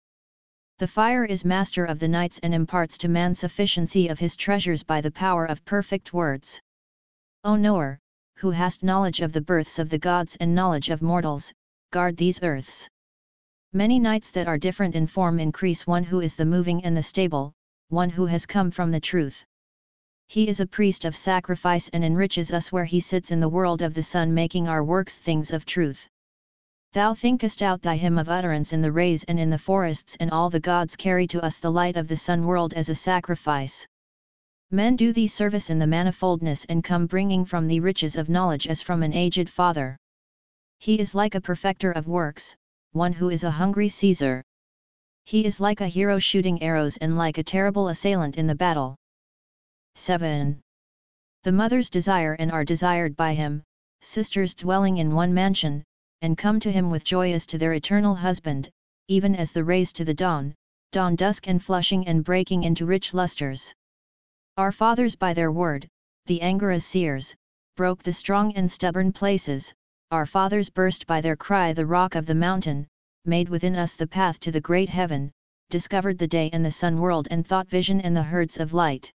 [0.78, 4.84] The fire is master of the nights and imparts to man sufficiency of his treasures
[4.84, 6.60] by the power of perfect words.
[7.42, 7.98] O knower,
[8.36, 11.52] who hast knowledge of the births of the gods and knowledge of mortals,
[11.90, 12.88] guard these earths.
[13.72, 17.02] Many nights that are different in form increase one who is the moving and the
[17.02, 17.54] stable,
[17.88, 19.44] one who has come from the truth.
[20.28, 23.82] He is a priest of sacrifice and enriches us where he sits in the world
[23.82, 26.08] of the sun making our works things of truth.
[26.92, 30.28] Thou thinkest out thy hymn of utterance in the rays and in the forests and
[30.32, 33.86] all the gods carry to us the light of the sun world as a sacrifice.
[34.72, 38.66] Men do thee service in the manifoldness and come bringing from thee riches of knowledge
[38.66, 39.96] as from an aged father.
[40.80, 42.56] He is like a perfecter of works,
[42.90, 44.42] one who is a hungry seizer.
[45.26, 48.96] He is like a hero shooting arrows and like a terrible assailant in the battle.
[49.94, 50.60] 7.
[51.44, 53.62] The mothers desire and are desired by him,
[54.00, 55.84] sisters dwelling in one mansion,
[56.22, 58.70] and come to him with joy as to their eternal husband,
[59.08, 60.54] even as the rays to the dawn,
[60.92, 63.72] dawn dusk and flushing and breaking into rich lustres.
[64.56, 65.88] Our fathers by their word,
[66.26, 67.34] the Angiras seers,
[67.76, 69.72] broke the strong and stubborn places,
[70.10, 72.86] our fathers burst by their cry the rock of the mountain,
[73.24, 75.30] made within us the path to the great heaven,
[75.70, 79.12] discovered the day and the sun world and thought vision and the herds of light.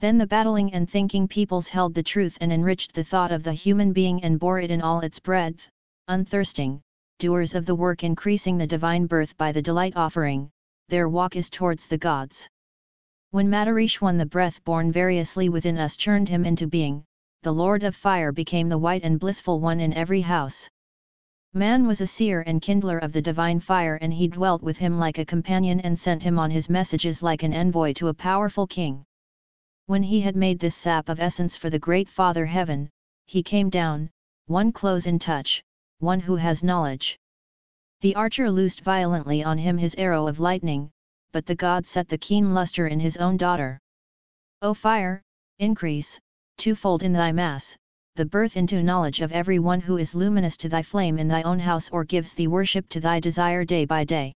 [0.00, 3.52] Then the battling and thinking peoples held the truth and enriched the thought of the
[3.52, 5.68] human being and bore it in all its breadth,
[6.08, 6.82] unthirsting,
[7.18, 10.50] doers of the work increasing the divine birth by the delight offering,
[10.88, 12.48] their walk is towards the gods.
[13.30, 17.04] When Matarishwan the breath born variously within us churned him into being,
[17.42, 20.68] the Lord of Fire became the white and blissful one in every house.
[21.54, 24.98] Man was a seer and kindler of the divine fire and he dwelt with him
[24.98, 28.66] like a companion and sent him on his messages like an envoy to a powerful
[28.66, 29.04] king.
[29.86, 32.90] When he had made this sap of essence for the great Father Heaven,
[33.26, 34.10] he came down,
[34.46, 35.62] one close in touch,
[36.04, 37.18] one who has knowledge.
[38.02, 40.90] The archer loosed violently on him his arrow of lightning,
[41.32, 43.80] but the god set the keen luster in his own daughter.
[44.62, 45.22] O fire,
[45.58, 46.20] increase,
[46.58, 47.76] twofold in thy mass,
[48.16, 51.42] the birth into knowledge of every one who is luminous to thy flame in thy
[51.42, 54.32] own house or gives thee worship to thy desire day by day.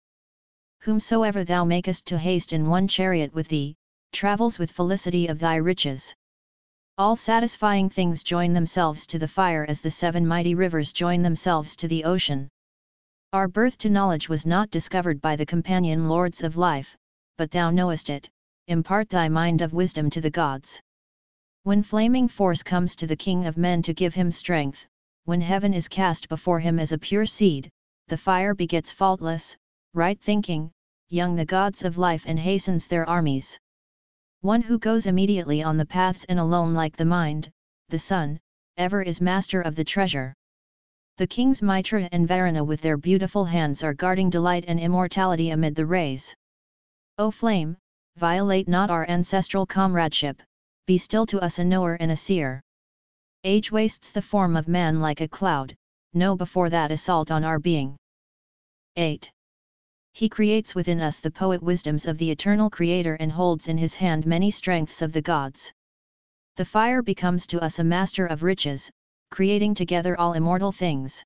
[0.80, 3.76] Whomsoever thou makest to haste in one chariot with thee,
[4.12, 6.14] travels with felicity of thy riches.
[6.98, 11.76] All satisfying things join themselves to the fire as the seven mighty rivers join themselves
[11.76, 12.48] to the ocean.
[13.32, 16.96] Our birth to knowledge was not discovered by the companion lords of life,
[17.36, 18.28] but thou knowest it,
[18.66, 20.82] impart thy mind of wisdom to the gods.
[21.62, 24.84] When flaming force comes to the king of men to give him strength,
[25.24, 27.70] when heaven is cast before him as a pure seed,
[28.08, 29.56] the fire begets faultless,
[29.94, 30.72] right thinking,
[31.08, 33.56] young the gods of life and hastens their armies.
[34.42, 37.50] One who goes immediately on the paths and alone like the mind,
[37.88, 38.38] the sun,
[38.76, 40.32] ever is master of the treasure.
[41.16, 45.74] The kings Mitra and Varuna with their beautiful hands are guarding delight and immortality amid
[45.74, 46.36] the rays.
[47.18, 47.76] O flame,
[48.16, 50.40] violate not our ancestral comradeship,
[50.86, 52.62] be still to us a knower and a seer.
[53.42, 55.74] Age wastes the form of man like a cloud,
[56.14, 57.96] know before that assault on our being.
[58.94, 59.32] 8.
[60.18, 63.94] He creates within us the poet wisdoms of the eternal Creator and holds in his
[63.94, 65.72] hand many strengths of the gods.
[66.56, 68.90] The fire becomes to us a master of riches,
[69.30, 71.22] creating together all immortal things.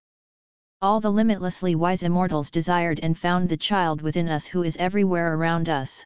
[0.83, 5.37] All the limitlessly wise immortals desired and found the child within us who is everywhere
[5.37, 6.05] around us.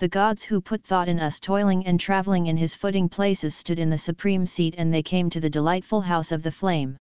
[0.00, 3.78] The gods who put thought in us toiling and travelling in his footing places stood
[3.78, 6.96] in the supreme seat and they came to the delightful house of the flame.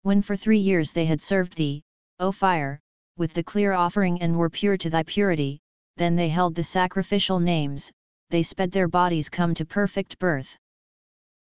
[0.00, 1.82] When for three years they had served thee,
[2.18, 2.80] O fire,
[3.16, 5.60] with the clear offering and were pure to thy purity,
[5.96, 7.92] then they held the sacrificial names,
[8.30, 10.58] they sped their bodies come to perfect birth.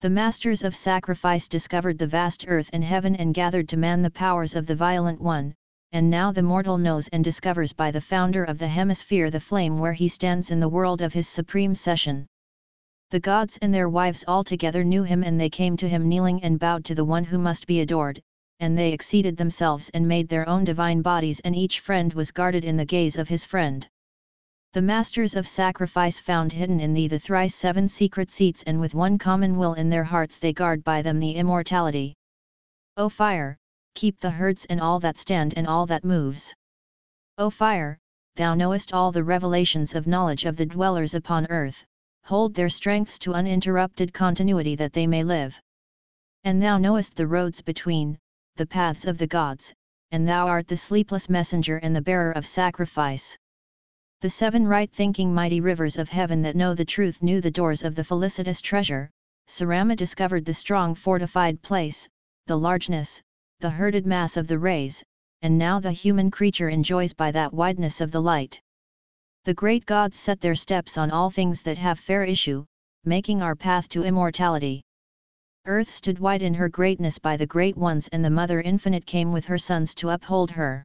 [0.02, 4.12] The masters of sacrifice discovered the vast earth and heaven and gathered to man the
[4.12, 5.56] powers of the violent one,
[5.94, 9.80] and now the mortal knows and discovers by the founder of the hemisphere the flame
[9.80, 12.28] where he stands in the world of his supreme session.
[13.10, 16.60] The gods and their wives altogether knew him and they came to him kneeling and
[16.60, 18.22] bowed to the one who must be adored,
[18.64, 22.64] and they exceeded themselves and made their own divine bodies and each friend was guarded
[22.64, 23.90] in the gaze of his friend.
[24.72, 28.96] The masters of sacrifice found hidden in thee the thrice seven secret seats and with
[28.96, 32.16] one common will in their hearts they guard by them the immortality.
[32.96, 33.58] O fire,
[33.96, 36.56] keep the herds and all that stand and all that moves.
[37.38, 38.00] O fire,
[38.38, 41.86] thou knowest all the revelations of knowledge of the dwellers upon earth,
[42.24, 45.60] hold their strengths to uninterrupted continuity that they may live.
[46.46, 48.18] And thou knowest the roads between,
[48.56, 49.74] the paths of the gods,
[50.12, 53.36] and thou art the sleepless messenger and the bearer of sacrifice.
[54.22, 57.96] The seven right-thinking mighty rivers of heaven that know the truth knew the doors of
[57.96, 59.10] the felicitous treasure,
[59.48, 62.08] Sarama discovered the strong fortified place,
[62.46, 63.22] the largeness,
[63.60, 65.04] the herded mass of the rays,
[65.42, 68.62] and now the human creature enjoys by that wideness of the light.
[69.46, 72.66] The great gods set their steps on all things that have fair issue,
[73.04, 74.84] making our path to immortality.
[75.66, 79.32] Earth stood wide in her greatness by the great ones and the Mother Infinite came
[79.32, 80.84] with her sons to uphold her.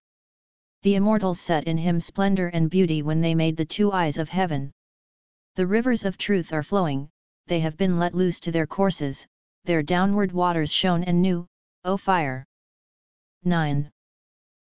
[0.83, 4.29] The immortals set in him splendor and beauty when they made the two eyes of
[4.29, 4.71] heaven.
[5.57, 7.09] The rivers of truth are flowing,
[7.49, 9.27] they have been let loose to their courses,
[9.65, 11.49] their downward waters shone and new,
[11.85, 12.47] O fire!
[13.43, 13.91] 9.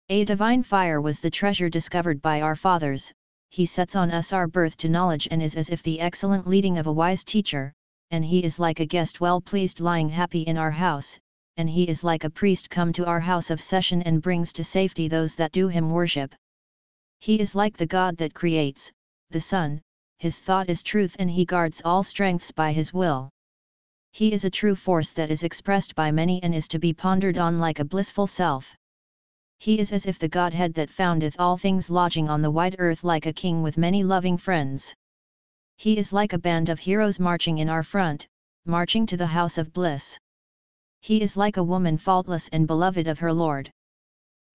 [0.08, 3.12] A divine fire was the treasure discovered by our fathers,
[3.50, 6.78] he sets on us our birth to knowledge and is as if the excellent leading
[6.78, 7.74] of a wise teacher,
[8.12, 11.20] and he is like a guest well pleased lying happy in our house,
[11.58, 14.64] and he is like a priest come to our house of session and brings to
[14.64, 16.34] safety those that do him worship.
[17.20, 18.92] He is like the God that creates,
[19.30, 19.82] the Son,
[20.20, 23.30] his thought is truth and he guards all strengths by his will.
[24.12, 27.38] He is a true force that is expressed by many and is to be pondered
[27.38, 28.76] on like a blissful self.
[29.60, 33.04] He is as if the Godhead that foundeth all things lodging on the wide earth
[33.04, 34.94] like a king with many loving friends.
[35.78, 38.28] He is like a band of heroes marching in our front,
[38.66, 40.18] marching to the house of bliss.
[41.02, 43.72] He is like a woman faultless and beloved of her Lord.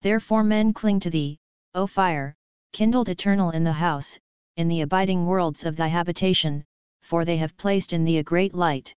[0.01, 1.37] Therefore men cling to thee,
[1.73, 2.35] O fire,
[2.73, 4.19] kindled eternal in the house,
[4.57, 6.65] in the abiding worlds of thy habitation,
[7.01, 8.93] for they have placed in thee a great light.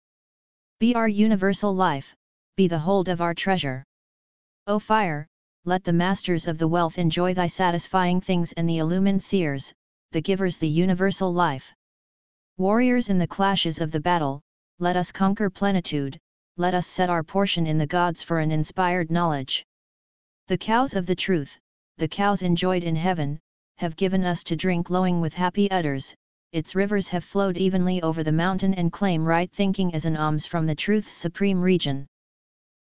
[0.79, 2.15] Be our universal life,
[2.55, 3.83] be the hold of our treasure.
[4.67, 5.27] O fire,
[5.65, 9.73] let the masters of the wealth enjoy thy satisfying things and the illumined seers,
[10.11, 11.73] the givers the universal life.
[12.57, 14.41] Warriors in the clashes of the battle,
[14.77, 16.19] let us conquer plenitude,
[16.57, 19.65] let us set our portion in the gods for an inspired knowledge.
[20.47, 21.57] The cows of the truth,
[21.97, 23.39] the cows enjoyed in heaven,
[23.77, 26.13] have given us to drink glowing with happy udders,
[26.51, 30.45] its rivers have flowed evenly over the mountain and claim right thinking as an alms
[30.45, 32.05] from the truth's supreme region.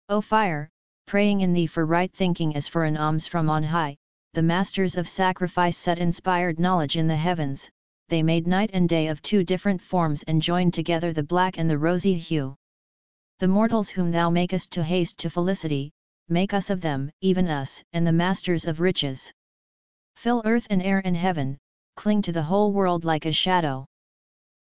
[0.08, 0.68] O fire,
[1.06, 3.96] praying in thee for right thinking as for an alms from on high,
[4.34, 7.70] the masters of sacrifice set inspired knowledge in the heavens,
[8.10, 11.70] they made night and day of two different forms and joined together the black and
[11.70, 12.56] the rosy hue.
[13.38, 15.92] The mortals whom thou makest to haste to felicity,
[16.28, 19.32] make us of them, even us, and the masters of riches.
[20.16, 21.56] Fill earth and air and heaven,
[21.96, 23.86] cling to the whole world like a shadow.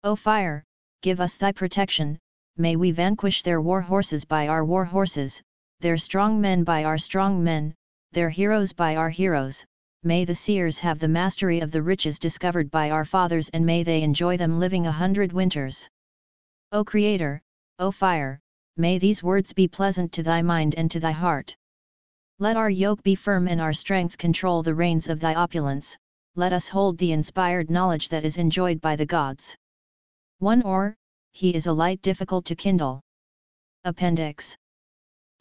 [0.03, 0.63] O fire,
[1.01, 2.17] give us thy protection,
[2.57, 5.41] may we vanquish their war horses by our war horses,
[5.81, 7.75] their strong men by our strong men,
[8.11, 9.65] their heroes by our heroes,
[10.05, 13.81] may the seers have the mastery of the riches discovered by our fathers and may
[13.81, 15.89] they enjoy them living a hundred winters.
[16.71, 17.41] O Creator,
[17.79, 18.39] O Fire,
[18.77, 21.55] may these words be pleasant to thy mind and to thy heart.
[22.37, 25.97] Let our yoke be firm and our strength control the reins of thy opulence,
[26.35, 29.57] let us hold the inspired knowledge that is enjoyed by the gods.
[30.39, 30.95] 1 or,
[31.31, 33.01] he is a light difficult to kindle.
[33.83, 34.55] Appendix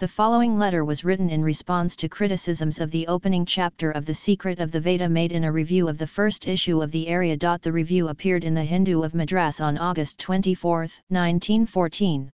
[0.01, 4.13] the following letter was written in response to criticisms of the opening chapter of The
[4.13, 7.37] Secret of the Veda made in a review of the first issue of the Arya.
[7.37, 12.29] The review appeared in the Hindu of Madras on August 24, 1914.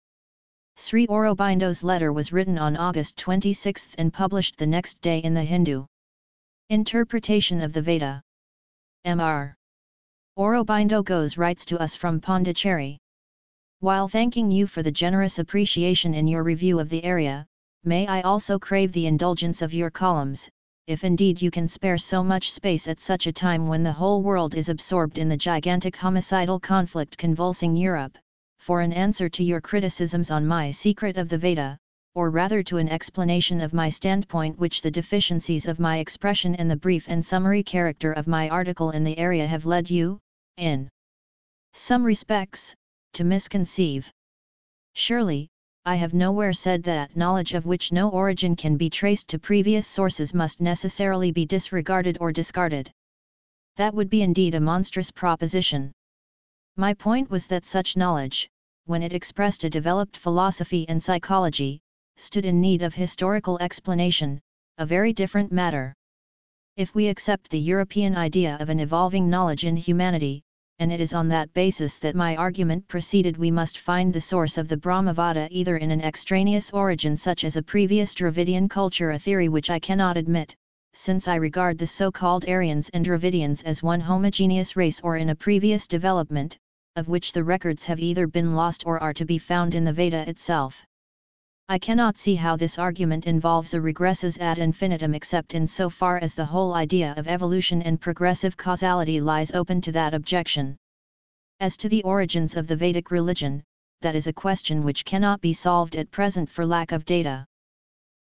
[0.77, 5.43] Sri Aurobindo's letter was written on August 26 and published the next day in the
[5.43, 5.87] Hindu.
[6.69, 8.21] Interpretation of the Veda
[9.07, 9.55] Mr.
[10.39, 12.99] Aurobindo Ghose writes to us from Pondicherry.
[13.81, 17.47] While thanking you for the generous appreciation in your review of the Arya,
[17.89, 20.51] May I also crave the indulgence of your columns,
[20.89, 24.25] if indeed you can spare so much space at such a time when the whole
[24.25, 28.19] world is absorbed in the gigantic homicidal conflict convulsing Europe,
[28.59, 31.79] for an answer to your criticisms on my Secret of the Veda,
[32.17, 36.69] or rather to an explanation of my standpoint which the deficiencies of my expression and
[36.69, 40.19] the brief and summary character of my article in the Arya have led you,
[40.57, 40.89] in
[41.73, 42.75] some respects,
[43.15, 44.11] to misconceive.
[44.95, 45.49] Surely,
[45.85, 49.87] I have nowhere said that knowledge of which no origin can be traced to previous
[49.87, 52.91] sources must necessarily be disregarded or discarded.
[53.77, 55.93] That would be indeed a monstrous proposition.
[56.77, 58.49] My point was that such knowledge,
[58.87, 61.81] when it expressed a developed philosophy and psychology,
[62.17, 64.41] stood in need of historical explanation,
[64.79, 65.95] a very different matter.
[66.77, 70.43] If we accept the European idea of an evolving knowledge in humanity,
[70.79, 74.59] and it is on that basis that my argument proceeded we must find the source
[74.59, 79.19] of the Brahmavada either in an extraneous origin such as a previous Dravidian culture a
[79.19, 80.55] theory which I cannot admit,
[80.93, 85.35] since I regard the so-called Aryans and Dravidians as one homogeneous race or in a
[85.35, 86.59] previous development,
[86.95, 89.93] of which the records have either been lost or are to be found in the
[89.95, 90.85] Veda itself.
[91.69, 96.19] I cannot see how this argument involves a regressus ad infinitum except in so far
[96.19, 100.77] as the whole idea of evolution and progressive causality lies open to that objection.
[101.59, 103.65] As to the origins of the Vedic religion,
[104.01, 107.45] that is a question which cannot be solved at present for lack of data.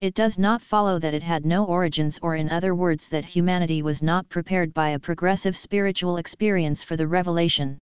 [0.02, 3.82] It does not follow that it had no origins or in other words that humanity
[3.82, 7.80] was not prepared by a progressive spiritual experience for the revelation.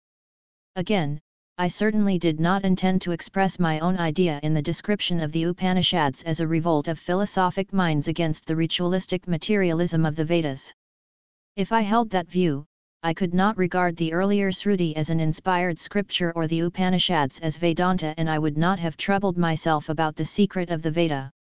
[0.77, 1.21] Again,
[1.59, 5.45] I certainly did not intend to express my own idea in the description of the
[5.45, 10.73] Upanishads as a revolt of philosophic minds against the ritualistic materialism of the Vedas.
[11.55, 12.65] If I held that view,
[13.03, 17.59] I could not regard the earlier Sruti as an inspired scripture or the Upanishads as
[17.59, 21.31] Vedanta and I would not have troubled myself about the secret of the Veda.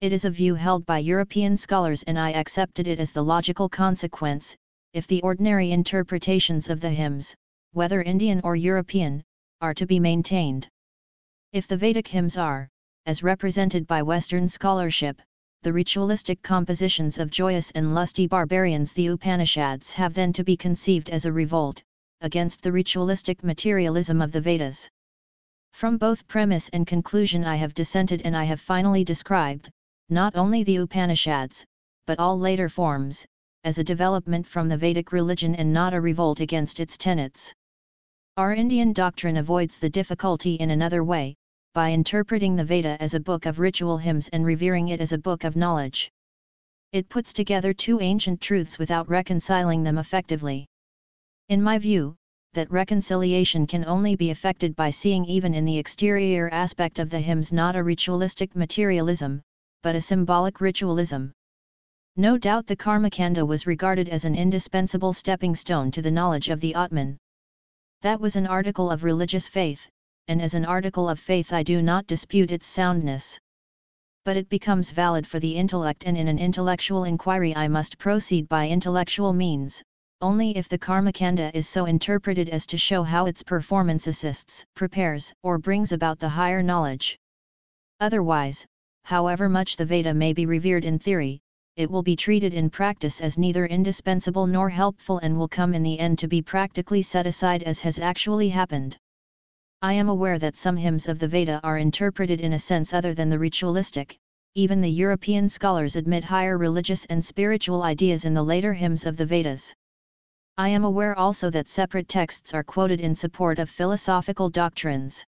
[0.00, 3.68] It is a view held by European scholars and I accepted it as the logical
[3.68, 4.54] consequence,
[4.92, 7.34] if the ordinary interpretations of the hymns,
[7.72, 9.24] whether Indian or European,
[9.60, 10.68] are to be maintained.
[11.52, 12.68] If the Vedic hymns are,
[13.06, 15.20] as represented by Western scholarship,
[15.62, 21.10] the ritualistic compositions of joyous and lusty barbarians the Upanishads have then to be conceived
[21.10, 21.82] as a revolt,
[22.22, 24.88] against the ritualistic materialism of the Vedas.
[25.74, 29.70] From both premise and conclusion I have dissented and I have finally described,
[30.08, 31.66] not only the Upanishads,
[32.06, 33.26] but all later forms,
[33.64, 37.52] as a development from the Vedic religion and not a revolt against its tenets.
[38.40, 41.36] Our Indian doctrine avoids the difficulty in another way,
[41.74, 45.18] by interpreting the Veda as a book of ritual hymns and revering it as a
[45.18, 46.10] book of knowledge.
[46.90, 50.66] It puts together two ancient truths without reconciling them effectively.
[51.50, 52.16] In my view,
[52.54, 57.20] that reconciliation can only be effected by seeing even in the exterior aspect of the
[57.20, 59.42] hymns not a ritualistic materialism,
[59.82, 61.34] but a symbolic ritualism.
[62.16, 66.60] No doubt the Karmakanda was regarded as an indispensable stepping stone to the knowledge of
[66.60, 67.18] the Atman.
[68.02, 69.86] That was an article of religious faith,
[70.26, 73.38] and as an article of faith I do not dispute its soundness.
[74.24, 78.48] But it becomes valid for the intellect and in an intellectual inquiry I must proceed
[78.48, 79.82] by intellectual means,
[80.22, 85.34] only if the Karmakanda is so interpreted as to show how its performance assists, prepares,
[85.42, 87.18] or brings about the higher knowledge.
[88.00, 88.66] Otherwise,
[89.04, 91.42] however much the Veda may be revered in theory,
[91.80, 95.82] it will be treated in practice as neither indispensable nor helpful and will come in
[95.82, 98.98] the end to be practically set aside as has actually happened.
[99.80, 103.14] I am aware that some hymns of the Veda are interpreted in a sense other
[103.14, 104.18] than the ritualistic,
[104.54, 109.16] even the European scholars admit higher religious and spiritual ideas in the later hymns of
[109.16, 109.74] the Vedas.
[110.58, 115.24] I am aware also that separate texts are quoted in support of philosophical doctrines.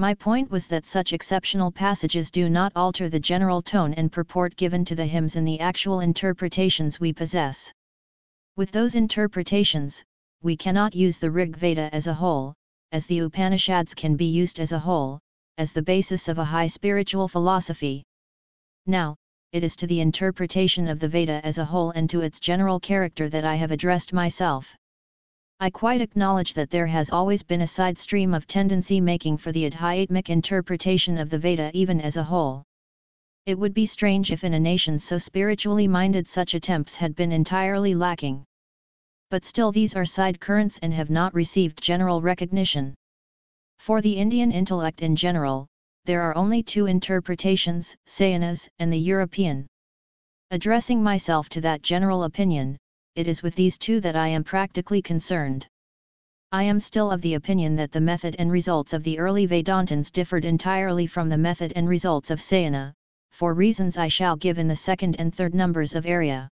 [0.00, 4.54] My point was that such exceptional passages do not alter the general tone and purport
[4.54, 7.72] given to the hymns in the actual interpretations we possess.
[8.56, 10.04] With those interpretations,
[10.40, 12.54] we cannot use the Rig Veda as a whole,
[12.92, 15.18] as the Upanishads can be used as a whole,
[15.56, 18.04] as the basis of a high spiritual philosophy.
[18.86, 19.16] Now,
[19.50, 22.78] it is to the interpretation of the Veda as a whole and to its general
[22.78, 24.76] character that I have addressed myself.
[25.60, 29.50] I quite acknowledge that there has always been a side stream of tendency making for
[29.50, 32.62] the Adhyatmic interpretation of the Veda even as a whole.
[33.44, 37.32] It would be strange if in a nation so spiritually minded such attempts had been
[37.32, 38.44] entirely lacking.
[39.30, 42.94] But still these are side currents and have not received general recognition.
[43.80, 45.66] For the Indian intellect in general,
[46.04, 49.66] there are only two interpretations, Sayanas and the European.
[50.52, 52.78] Addressing myself to that general opinion,
[53.18, 55.66] it is with these two that I am practically concerned.
[56.52, 60.12] I am still of the opinion that the method and results of the early Vedantins
[60.12, 62.94] differed entirely from the method and results of Sayana,
[63.32, 66.48] for reasons I shall give in the second and third numbers of Arya.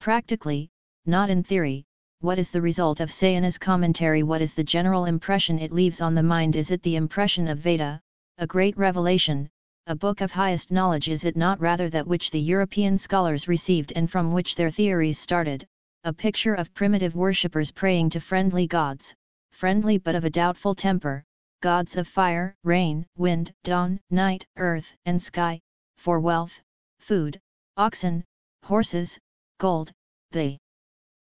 [0.00, 0.70] Practically,
[1.04, 1.84] not in theory,
[2.18, 6.16] what is the result of Sayana's commentary what is the general impression it leaves on
[6.16, 8.00] the mind is it the impression of Veda,
[8.38, 9.48] a great revelation,
[9.86, 13.92] a book of highest knowledge is it not rather that which the European scholars received
[13.94, 15.64] and from which their theories started,
[16.06, 19.12] a picture of primitive worshippers praying to friendly gods,
[19.50, 21.24] friendly but of a doubtful temper,
[21.62, 25.60] gods of fire, rain, wind, dawn, night, earth, and sky,
[25.96, 26.62] for wealth,
[27.00, 27.40] food,
[27.76, 28.22] oxen,
[28.62, 29.18] horses,
[29.58, 29.90] gold,
[30.30, 30.56] the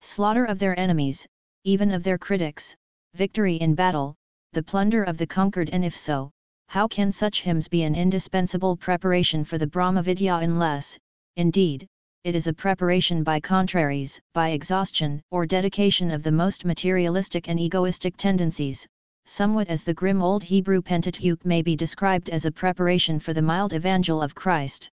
[0.00, 1.28] slaughter of their enemies,
[1.62, 2.74] even of their critics,
[3.14, 4.16] victory in battle,
[4.52, 6.32] the plunder of the conquered and if so,
[6.66, 10.98] how can such hymns be an indispensable preparation for the Brahma Vidya unless,
[11.36, 11.86] indeed,
[12.26, 17.60] it is a preparation by contraries, by exhaustion or dedication of the most materialistic and
[17.60, 18.84] egoistic tendencies,
[19.26, 23.42] somewhat as the grim old Hebrew Pentateuch may be described as a preparation for the
[23.42, 24.90] mild evangel of Christ.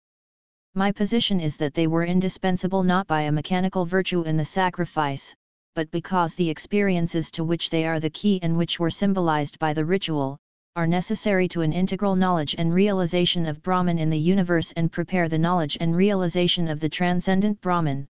[0.73, 5.35] My position is that they were indispensable not by a mechanical virtue in the sacrifice,
[5.75, 9.73] but because the experiences to which they are the key and which were symbolized by
[9.73, 10.37] the ritual,
[10.77, 15.27] are necessary to an integral knowledge and realization of Brahman in the universe and prepare
[15.27, 18.07] the knowledge and realization of the transcendent Brahman.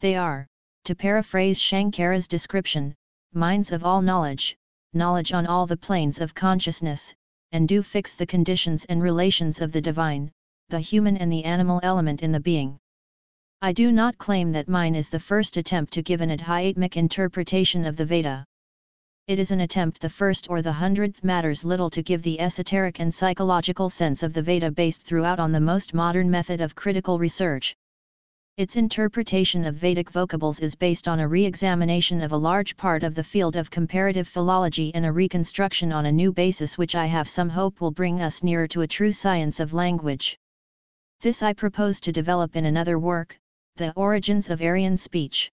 [0.00, 0.48] They are,
[0.84, 2.92] to paraphrase Shankara's description,
[3.32, 4.56] minds of all knowledge,
[4.94, 7.14] knowledge on all the planes of consciousness,
[7.52, 10.32] and do fix the conditions and relations of the divine,
[10.68, 12.80] the human and the animal element in the being.
[13.62, 17.86] I do not claim that mine is the first attempt to give an adhyatmic interpretation
[17.86, 18.44] of the Veda.
[19.28, 23.00] It is an attempt the first or the hundredth matters little to give the esoteric
[23.00, 27.18] and psychological sense of the Veda based throughout on the most modern method of critical
[27.18, 27.74] research.
[28.56, 33.16] Its interpretation of Vedic vocables is based on a re-examination of a large part of
[33.16, 37.28] the field of comparative philology and a reconstruction on a new basis which I have
[37.28, 40.38] some hope will bring us nearer to a true science of language.
[41.20, 43.36] This I propose to develop in another work,
[43.74, 45.50] The Origins of Aryan Speech.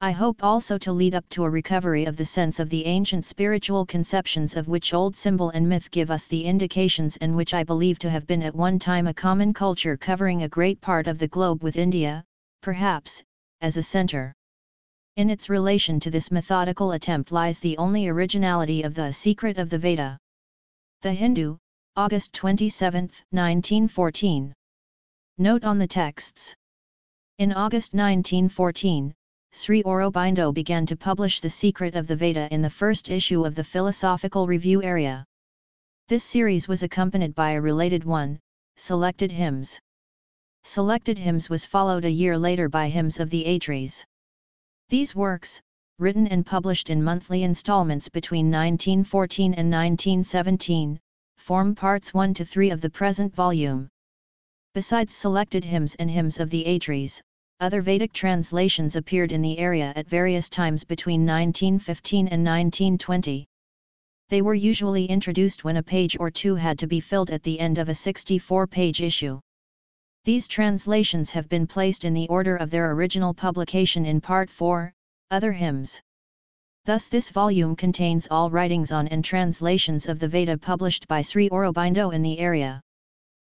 [0.00, 3.24] I hope also to lead up to a recovery of the sense of the ancient
[3.24, 7.64] spiritual conceptions of which old symbol and myth give us the indications and which I
[7.64, 11.18] believe to have been at one time a common culture covering a great part of
[11.18, 12.22] the globe with India,
[12.60, 13.24] perhaps,
[13.60, 14.34] as a center.
[15.16, 19.70] In its relation to this methodical attempt lies the only originality of the Secret of
[19.70, 20.18] the Veda.
[21.02, 21.56] The Hindu,
[21.96, 24.52] August 27, 1914.
[25.38, 26.54] Note on the texts.
[27.38, 29.14] In August 1914,
[29.56, 33.54] Sri Aurobindo began to publish The Secret of the Veda in the first issue of
[33.54, 35.24] the Philosophical Review Arya.
[36.08, 38.40] This series was accompanied by a related one,
[38.74, 39.78] Selected Hymns.
[40.64, 44.04] Selected Hymns was followed a year later by Hymns of the Atris.
[44.88, 45.62] These works,
[46.00, 50.98] written and published in monthly installments between 1914 and 1917,
[51.36, 53.88] form parts 1 to 3 of the present volume.
[54.74, 57.22] Besides selected hymns and hymns of the Atris,
[57.60, 63.46] other Vedic translations appeared in the Arya at various times between 1915 and 1920.
[64.28, 67.60] They were usually introduced when a page or two had to be filled at the
[67.60, 69.40] end of a 64-page issue.
[70.24, 74.92] These translations have been placed in the order of their original publication in Part 4,
[75.30, 76.00] Other Hymns.
[76.86, 81.48] Thus this volume contains all writings on and translations of the Veda published by Sri
[81.50, 82.82] Aurobindo in the Arya.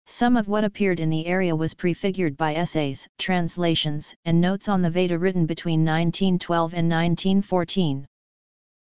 [0.09, 4.80] Some of what appeared in the Arya was prefigured by essays, translations, and notes on
[4.80, 8.07] the Veda written between 1912 and 1914.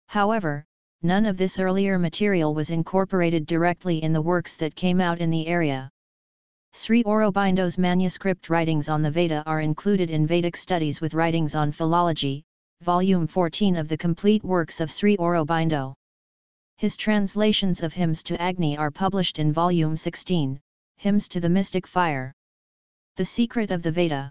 [0.06, 0.66] However,
[1.02, 5.30] none of this earlier material was incorporated directly in the works that came out in
[5.30, 5.90] the Arya.
[6.74, 11.72] Sri Aurobindo's manuscript writings on the Veda are included in Vedic Studies with Writings on
[11.72, 12.44] Philology,
[12.82, 15.94] Volume 14 of the complete works of Sri Aurobindo.
[16.76, 20.60] His translations of hymns to Agni are published in Volume 16,
[20.96, 22.32] Hymns to the Mystic Fire.
[23.16, 24.30] The Secret of the Veda.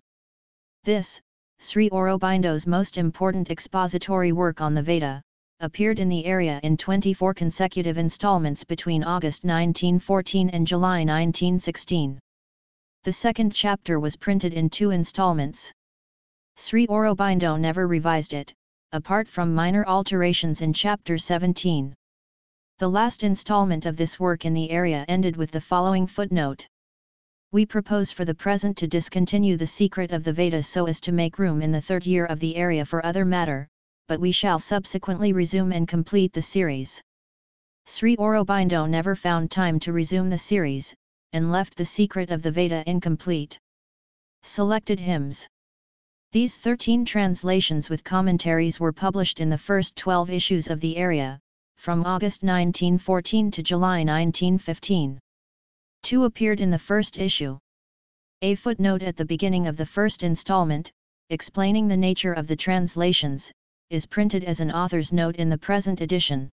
[0.84, 1.22] This,
[1.60, 5.22] Sri Aurobindo's most important expository work on the Veda,
[5.60, 12.20] appeared in the Arya in 24 consecutive installments between August 1914 and July 1916.
[13.04, 15.72] The second chapter was printed in two installments.
[16.58, 18.54] Sri Aurobindo never revised it,
[18.92, 21.94] apart from minor alterations in chapter 17.
[22.84, 26.68] The last installment of this work in the Arya ended with the following footnote.
[27.54, 31.14] We propose for the present to discontinue the secret of the Vedas so as to
[31.14, 33.70] make room in the third year of the Arya for other matter,
[34.10, 37.02] but we shall subsequently resume and complete the series.
[37.86, 40.94] Sri Aurobindo never found time to resume the series,
[41.32, 43.58] and left the secret of the Veda incomplete.
[44.42, 45.48] Selected Hymns
[46.34, 51.40] These 13 translations with commentaries were published in the first 12 issues of the Arya,
[51.84, 55.20] from August 1914 to July 1915.
[56.02, 57.58] Two appeared in the first issue.
[58.42, 60.94] A footnote at the beginning of the first installment,
[61.30, 63.52] explaining the nature of the translations,
[63.90, 66.50] is printed as an author's note in the present edition.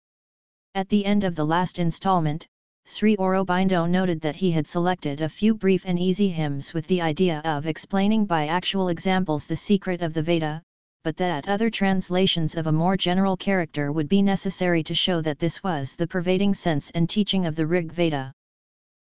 [0.74, 2.46] At the end of the last installment,
[2.84, 7.00] Sri Aurobindo noted that he had selected a few brief and easy hymns with the
[7.00, 10.62] idea of explaining by actual examples the secret of the Veda,
[11.04, 15.38] but that other translations of a more general character would be necessary to show that
[15.38, 18.32] this was the pervading sense and teaching of the Rig Veda.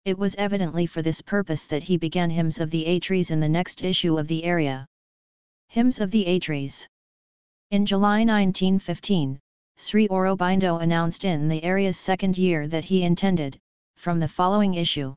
[0.04, 3.48] It was evidently for this purpose that he began Hymns of the Atris in the
[3.48, 4.86] next issue of the Arya.
[5.68, 6.88] Hymns of the Atris
[7.70, 9.38] In July 1915,
[9.76, 13.56] Sri Aurobindo announced in the Arya's second year that he intended,
[13.96, 15.14] from the following issue,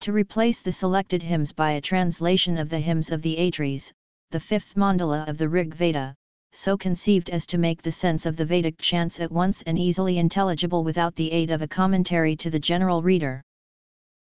[0.00, 3.94] To replace the selected hymns by a translation of the hymns of the Atris,
[4.30, 6.14] the fifth mandala of the Rig Veda,
[6.52, 10.18] so conceived as to make the sense of the Vedic chants at once and easily
[10.18, 13.42] intelligible without the aid of a commentary to the general reader.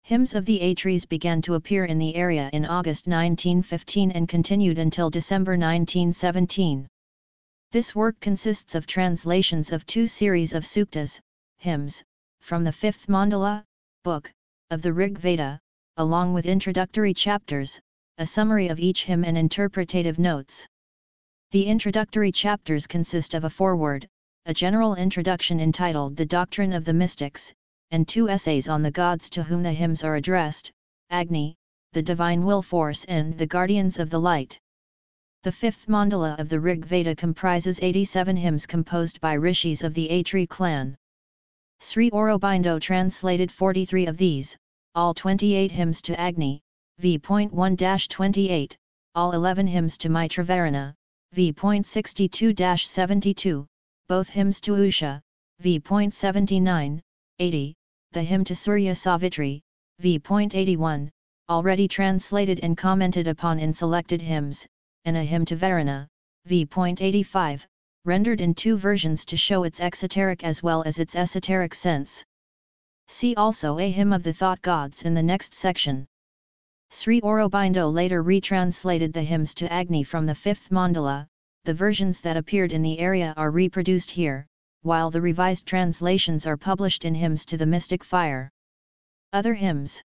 [0.02, 4.78] Hymns of the Atris began to appear in the Arya in August 1915 and continued
[4.78, 6.86] until December 1917.
[7.72, 11.18] This work consists of translations of two series of suktas,
[11.56, 12.04] hymns,
[12.40, 13.64] from the fifth mandala,
[14.02, 14.30] book,
[14.70, 15.58] of the Rig Veda,
[15.96, 17.80] along with introductory chapters,
[18.16, 20.68] a summary of each hymn and interpretative notes.
[21.50, 24.08] The introductory chapters consist of a foreword,
[24.46, 27.52] a general introduction entitled The Doctrine of the Mystics,
[27.90, 30.70] and two essays on the gods to whom the hymns are addressed,
[31.10, 31.56] Agni,
[31.92, 34.60] the divine will force and the guardians of the light.
[35.42, 40.08] The fifth mandala of the Rig Veda comprises 87 hymns composed by rishis of the
[40.10, 40.96] Atri clan.
[41.80, 44.56] Sri Aurobindo translated 43 of these,
[44.94, 46.63] all 28 hymns to Agni,
[46.98, 48.76] v.1-28,
[49.14, 50.94] all 11 hymns to Mitravaruna,
[51.32, 53.66] v.62-72,
[54.06, 55.20] both hymns to Usha,
[55.60, 57.00] v.79,
[57.38, 57.74] 80,
[58.12, 59.60] the hymn to Surya Savitri,
[59.98, 61.10] v.81,
[61.48, 64.66] already translated and commented upon in selected hymns,
[65.04, 66.08] and a hymn to Varuna,
[66.46, 67.66] v.85,
[68.04, 72.24] rendered in two versions to show its exoteric as well as its esoteric sense.
[73.08, 76.06] See also a hymn of the thought gods in the next section.
[76.90, 81.26] Sri Aurobindo later retranslated the hymns to Agni from the fifth mandala,
[81.64, 84.46] the versions that appeared in the Arya are reproduced here,
[84.82, 88.50] while the revised translations are published in Hymns to the Mystic Fire.
[89.32, 90.02] Other hymns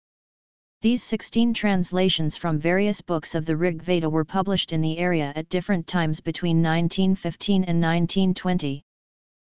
[0.81, 5.33] These 16 translations from various books of the Rig Veda were published in the Arya
[5.35, 8.83] at different times between 1915 and 1920.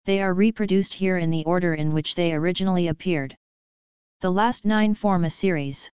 [0.06, 3.36] They are reproduced here in the order in which they originally appeared.
[4.22, 5.92] The last nine form a series.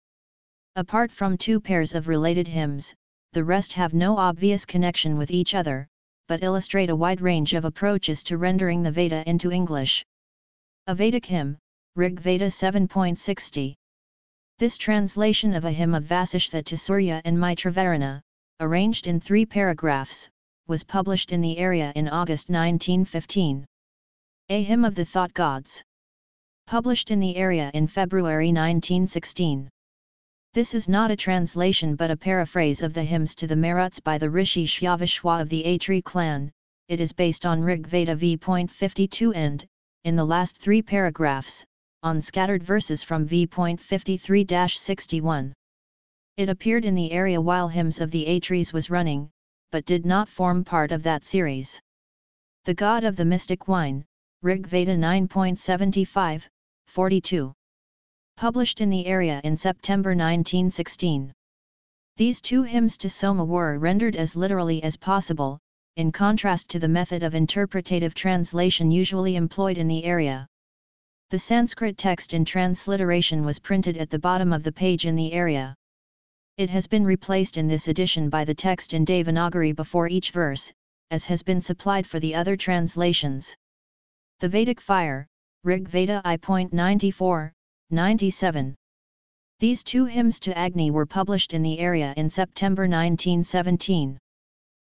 [0.77, 2.95] Apart from two pairs of related hymns,
[3.33, 5.85] the rest have no obvious connection with each other,
[6.29, 10.05] but illustrate a wide range of approaches to rendering the Veda into English.
[10.87, 11.57] A Vedic hymn,
[11.97, 13.75] Rig Veda 7.60.
[14.59, 18.21] This translation of a hymn of Vasishtha to Surya and Mitravaruna,
[18.61, 20.29] arranged in three paragraphs,
[20.67, 23.65] was published in the Arya in August 1915.
[24.47, 25.83] A Hymn of the Thought Gods.
[26.65, 29.69] Published in the Arya in February 1916.
[30.53, 34.17] This is not a translation but a paraphrase of the hymns to the Maruts by
[34.17, 36.51] the Rishi Shyavashwa of the Atri clan,
[36.89, 39.65] it is based on Rig Veda v.52 and,
[40.03, 41.65] in the last three paragraphs,
[42.03, 45.53] on scattered verses from v.53-61.
[46.35, 49.29] It appeared in the Arya while Hymns of the Atris was running,
[49.71, 51.79] but did not form part of that series.
[52.65, 54.03] The God of the Mystic Wine,
[54.41, 56.49] Rig Veda 9.75,
[56.87, 57.53] 42
[58.41, 61.31] published in the Arya in September 1916.
[62.17, 65.59] These two hymns to Soma were rendered as literally as possible,
[65.95, 70.47] in contrast to the method of interpretative translation usually employed in the Arya.
[71.29, 75.37] The Sanskrit text in transliteration was printed at the bottom of the page in the
[75.37, 75.75] Arya.
[76.57, 80.73] It has been replaced in this edition by the text in Devanagari before each verse,
[81.11, 83.55] as has been supplied for the other translations.
[84.39, 85.27] The Vedic fire,
[85.63, 87.51] Rig Veda I.94,
[87.93, 88.73] 97.
[89.59, 94.17] These two hymns to Agni were published in the Arya in September 1917.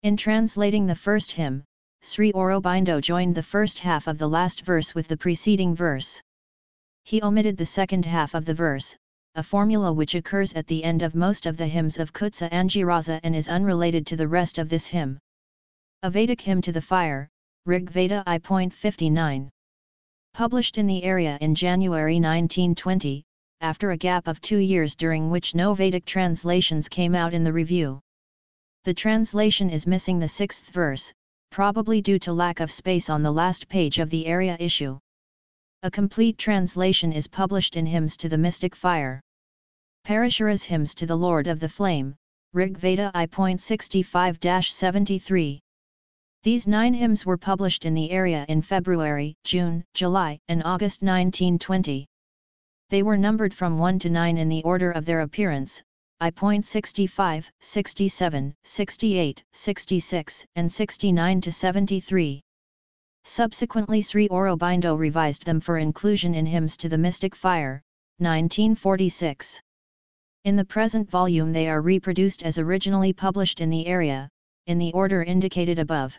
[0.03, 1.65] In translating the first hymn,
[2.03, 6.21] Sri Aurobindo joined the first half of the last verse with the preceding verse.
[7.05, 8.95] He omitted the second half of the verse,
[9.37, 13.21] a formula which occurs at the end of most of the hymns of Kutsa Angirasa
[13.23, 15.19] and is unrelated to the rest of this hymn.
[16.03, 17.29] A Vedic hymn to the fire,
[17.65, 19.49] Rig Veda I.59
[20.35, 23.23] published in the Arya in January 1920,
[23.61, 27.53] after a gap of two years during which no Vedic translations came out in the
[27.53, 28.01] review.
[28.85, 31.13] The translation is missing the sixth verse,
[31.51, 34.99] probably due to lack of space on the last page of the Arya issue.
[35.83, 39.21] A complete translation is published in Hymns to the Mystic Fire.
[40.05, 42.17] Parashara's Hymns to the Lord of the Flame,
[42.53, 45.62] Rig Veda I.65-73.
[46.45, 52.09] These nine hymns were published in the Arya in February, June, July, and August 1920.
[52.91, 55.85] They were numbered from 1 to 9 in the order of their appearance,
[56.19, 62.43] I.65, 67, 68, 66, and 69 to 73.
[63.23, 67.81] Subsequently Sri Aurobindo revised them for inclusion in Hymns to the Mystic Fire,
[68.19, 69.61] 1946.
[70.43, 74.29] In the present volume they are reproduced as originally published in the Arya,
[74.67, 76.19] in the order indicated above.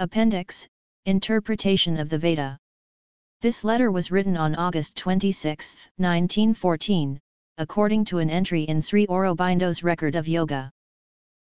[0.00, 0.68] Appendix
[1.06, 2.56] Interpretation of the Veda.
[3.40, 7.18] This letter was written on August 26, 1914,
[7.56, 10.70] according to an entry in Sri Aurobindo's record of yoga.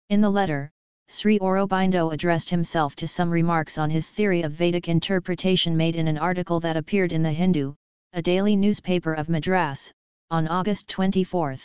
[0.09, 0.71] In the letter,
[1.09, 6.07] Sri Aurobindo addressed himself to some remarks on his theory of Vedic interpretation made in
[6.07, 7.75] an article that appeared in the Hindu,
[8.13, 9.93] a daily newspaper of Madras,
[10.31, 11.57] on August 24.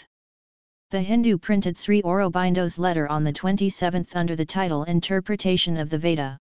[0.90, 6.00] The Hindu printed Sri Aurobindo's letter on the 27th under the title Interpretation of the
[6.00, 6.40] Veda.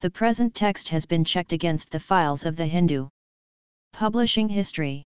[0.00, 3.08] The present text has been checked against the files of the Hindu.
[3.92, 5.02] Publishing History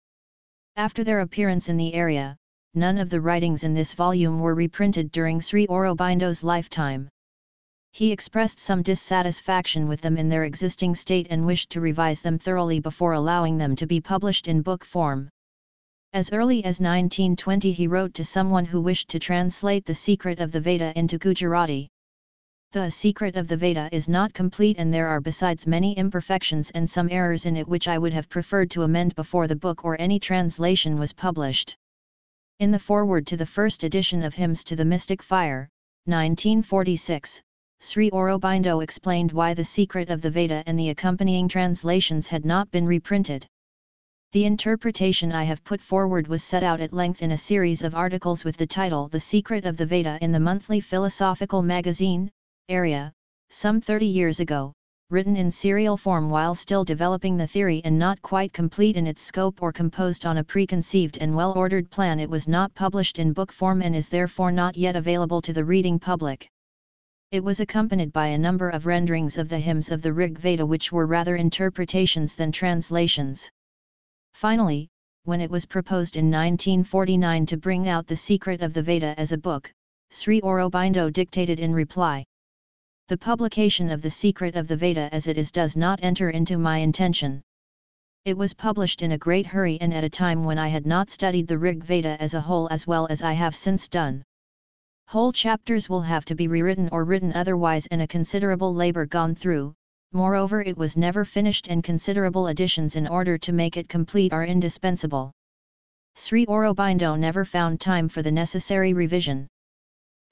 [0.77, 2.37] After their appearance in the Arya,
[2.73, 7.09] none of the writings in this volume were reprinted during Sri Aurobindo's lifetime.
[7.91, 12.39] He expressed some dissatisfaction with them in their existing state and wished to revise them
[12.39, 15.27] thoroughly before allowing them to be published in book form.
[16.13, 20.53] As early as 1920 he wrote to someone who wished to translate the secret of
[20.53, 21.89] the Veda into Gujarati.
[22.73, 26.89] The secret of the Veda is not complete and there are besides many imperfections and
[26.89, 29.95] some errors in it which I would have preferred to amend before the book or
[30.01, 31.77] any translation was published.
[32.59, 35.69] In the foreword to the first edition of Hymns to the Mystic Fire,
[36.05, 37.41] 1946,
[37.79, 42.69] Sri Aurobindo explained why the secret of the Veda and the accompanying translations had not
[42.69, 43.47] been reprinted.
[44.33, 47.95] The interpretation I have put forward was set out at length in a series of
[47.95, 52.29] articles with the title The Secret of the Veda in the monthly philosophical magazine,
[52.69, 53.13] Arya,
[53.49, 54.73] some 30 years ago,
[55.09, 59.21] written in serial form while still developing the theory and not quite complete in its
[59.21, 63.53] scope or composed on a preconceived and well-ordered plan it was not published in book
[63.53, 66.49] form and is therefore not yet available to the reading public.
[67.31, 70.65] It was accompanied by a number of renderings of the hymns of the Rig Veda
[70.65, 73.49] which were rather interpretations than translations.
[74.33, 74.89] Finally,
[75.23, 79.31] when it was proposed in 1949 to bring out the secret of the Veda as
[79.31, 79.71] a book,
[80.11, 82.25] Sri Aurobindo dictated in reply.
[83.09, 86.57] The publication of the secret of the Veda as it is does not enter into
[86.57, 87.41] my intention.
[88.25, 91.09] It was published in a great hurry and at a time when I had not
[91.09, 94.25] studied the Rig Veda as a whole as well as I have since done.
[95.07, 99.35] Whole chapters will have to be rewritten or written otherwise and a considerable labor gone
[99.35, 99.73] through,
[100.11, 104.43] moreover it was never finished and considerable additions in order to make it complete are
[104.43, 105.31] indispensable.
[106.17, 109.47] Sri Aurobindo never found time for the necessary revision.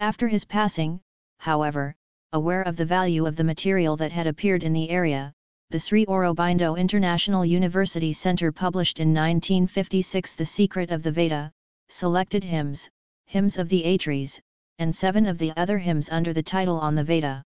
[0.02, 1.00] After his passing,
[1.38, 1.96] however,
[2.34, 5.32] aware of the value of the material that had appeared in the Arya,
[5.70, 11.52] the Sri Aurobindo International University Center published in 1956 The Secret of the Veda,
[11.90, 12.90] selected hymns,
[13.26, 14.40] hymns of the Atris,
[14.80, 17.44] and seven of the other hymns under the title On the Veda.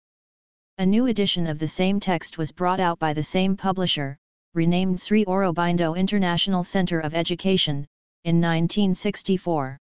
[0.77, 4.17] A new edition of the same text was brought out by the same publisher,
[4.53, 7.85] renamed Sri Aurobindo International Center of Education,
[8.23, 9.77] in 1964.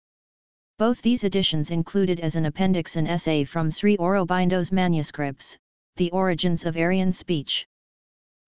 [0.82, 5.56] Both these editions included as an appendix an essay from Sri Aurobindo's manuscripts,
[5.94, 7.68] The Origins of Aryan Speech.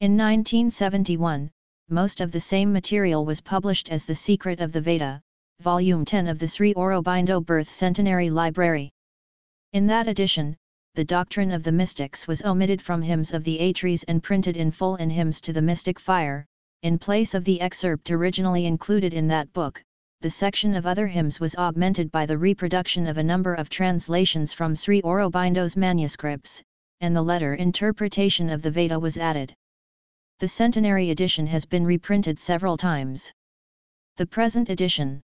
[0.01, 1.49] In 1971,
[1.91, 5.23] most of the same material was published as The Secret of the Veda,
[5.61, 8.91] Volume 10 of the Sri Aurobindo Birth Centenary Library.
[9.73, 10.57] In that edition,
[10.97, 14.73] the doctrine of the mystics was omitted from hymns of the Atris and printed in
[14.73, 16.47] full in Hymns to the Mystic Fire,
[16.83, 19.85] in place of the excerpt originally included in that book,
[20.25, 24.55] the section of other hymns was augmented by the reproduction of a number of translations
[24.55, 26.63] from Sri Aurobindo's manuscripts,
[27.03, 29.53] and the letter interpretation of the Veda was added.
[30.41, 33.31] The centenary edition has been reprinted several times.
[34.17, 35.21] The present edition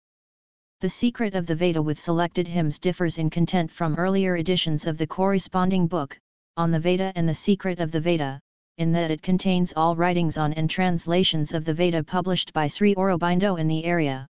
[0.81, 4.97] The Secret of the Veda with selected hymns differs in content from earlier editions of
[4.97, 6.19] the corresponding book,
[6.57, 8.41] On the Veda and the Secret of the Veda,
[8.77, 12.93] in that it contains all writings on and translations of the Veda published by Sri
[12.95, 14.27] Aurobindo in the Arya.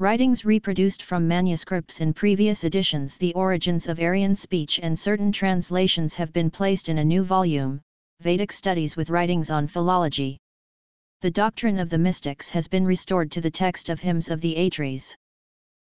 [0.00, 6.14] Writings reproduced from manuscripts in previous editions The origins of Aryan speech and certain translations
[6.14, 7.80] have been placed in a new volume,
[8.20, 10.38] Vedic Studies with writings on philology.
[11.20, 14.54] The doctrine of the mystics has been restored to the text of hymns of the
[14.54, 15.16] Atris.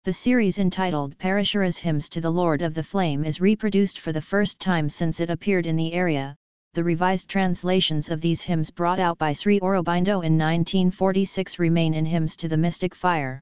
[0.02, 4.20] The series entitled Parashara's Hymns to the Lord of the Flame is reproduced for the
[4.20, 6.34] first time since it appeared in the Arya.
[6.74, 12.04] The revised translations of these hymns brought out by Sri Aurobindo in 1946 remain in
[12.04, 13.40] Hymns to the Mystic Fire.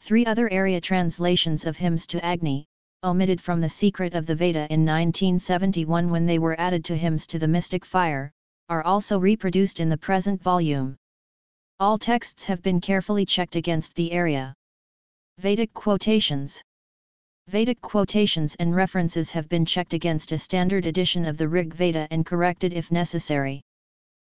[0.00, 2.66] Three other Arya translations of hymns to Agni,
[3.04, 7.26] omitted from the Secret of the Veda in 1971 when they were added to hymns
[7.26, 8.32] to the Mystic Fire,
[8.70, 10.96] are also reproduced in the present volume.
[11.78, 14.54] All texts have been carefully checked against the Arya.
[15.38, 16.62] Vedic quotations
[17.48, 22.08] Vedic quotations and references have been checked against a standard edition of the Rig Veda
[22.10, 23.60] and corrected if necessary.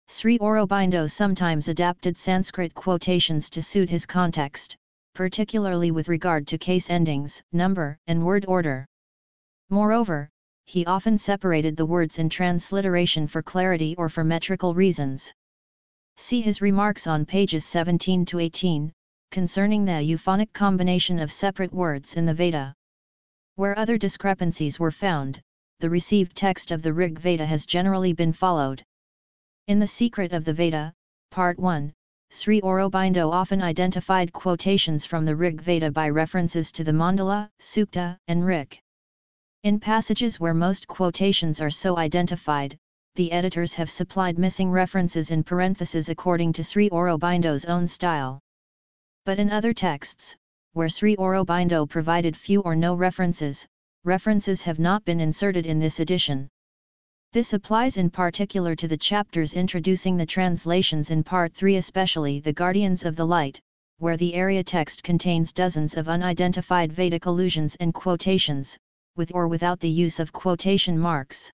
[0.08, 4.76] Sri Aurobindo sometimes adapted Sanskrit quotations to suit his context,
[5.14, 8.86] particularly with regard to case endings, number, and word order.
[9.70, 10.30] Moreover,
[10.66, 15.34] he often separated the words in transliteration for clarity or for metrical reasons.
[16.18, 18.94] See his remarks on pages 17 to 18,
[19.32, 22.76] concerning the euphonic combination of separate words in the Veda.
[23.56, 25.42] Where other discrepancies were found,
[25.80, 28.84] the received text of the Rig Veda has generally been followed.
[29.68, 30.94] In The Secret of the Veda,
[31.32, 31.94] Part 1,
[32.34, 38.18] Sri Aurobindo often identified quotations from the Rig Veda by references to the Mandala, Sukta,
[38.30, 38.82] and Rik.
[39.64, 42.78] In passages where most quotations are so identified,
[43.16, 48.40] the editors have supplied missing references in parentheses according to Sri Aurobindo's own style.
[49.26, 50.38] But in other texts,
[50.72, 53.68] where Sri Aurobindo provided few or no references,
[54.06, 56.48] references have not been inserted in this edition.
[57.34, 62.52] This applies in particular to the chapters introducing the translations in Part 3 especially the
[62.52, 63.58] Guardians of the Light,
[64.00, 68.78] where the Arya text contains dozens of unidentified Vedic allusions and quotations,
[69.16, 71.50] with or without the use of quotation marks.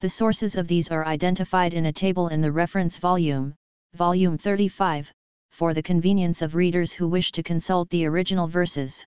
[0.00, 3.54] The sources of these are identified in a table in the reference volume,
[3.92, 5.12] volume 35,
[5.50, 9.04] for the convenience of readers who wish to consult the original verses.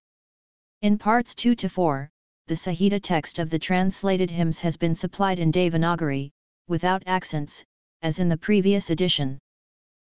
[0.84, 2.12] In parts 2 to 4,
[2.50, 6.32] the Samhita text of the translated hymns has been supplied in Devanagari,
[6.68, 7.64] without accents,
[8.02, 9.38] as in the previous edition.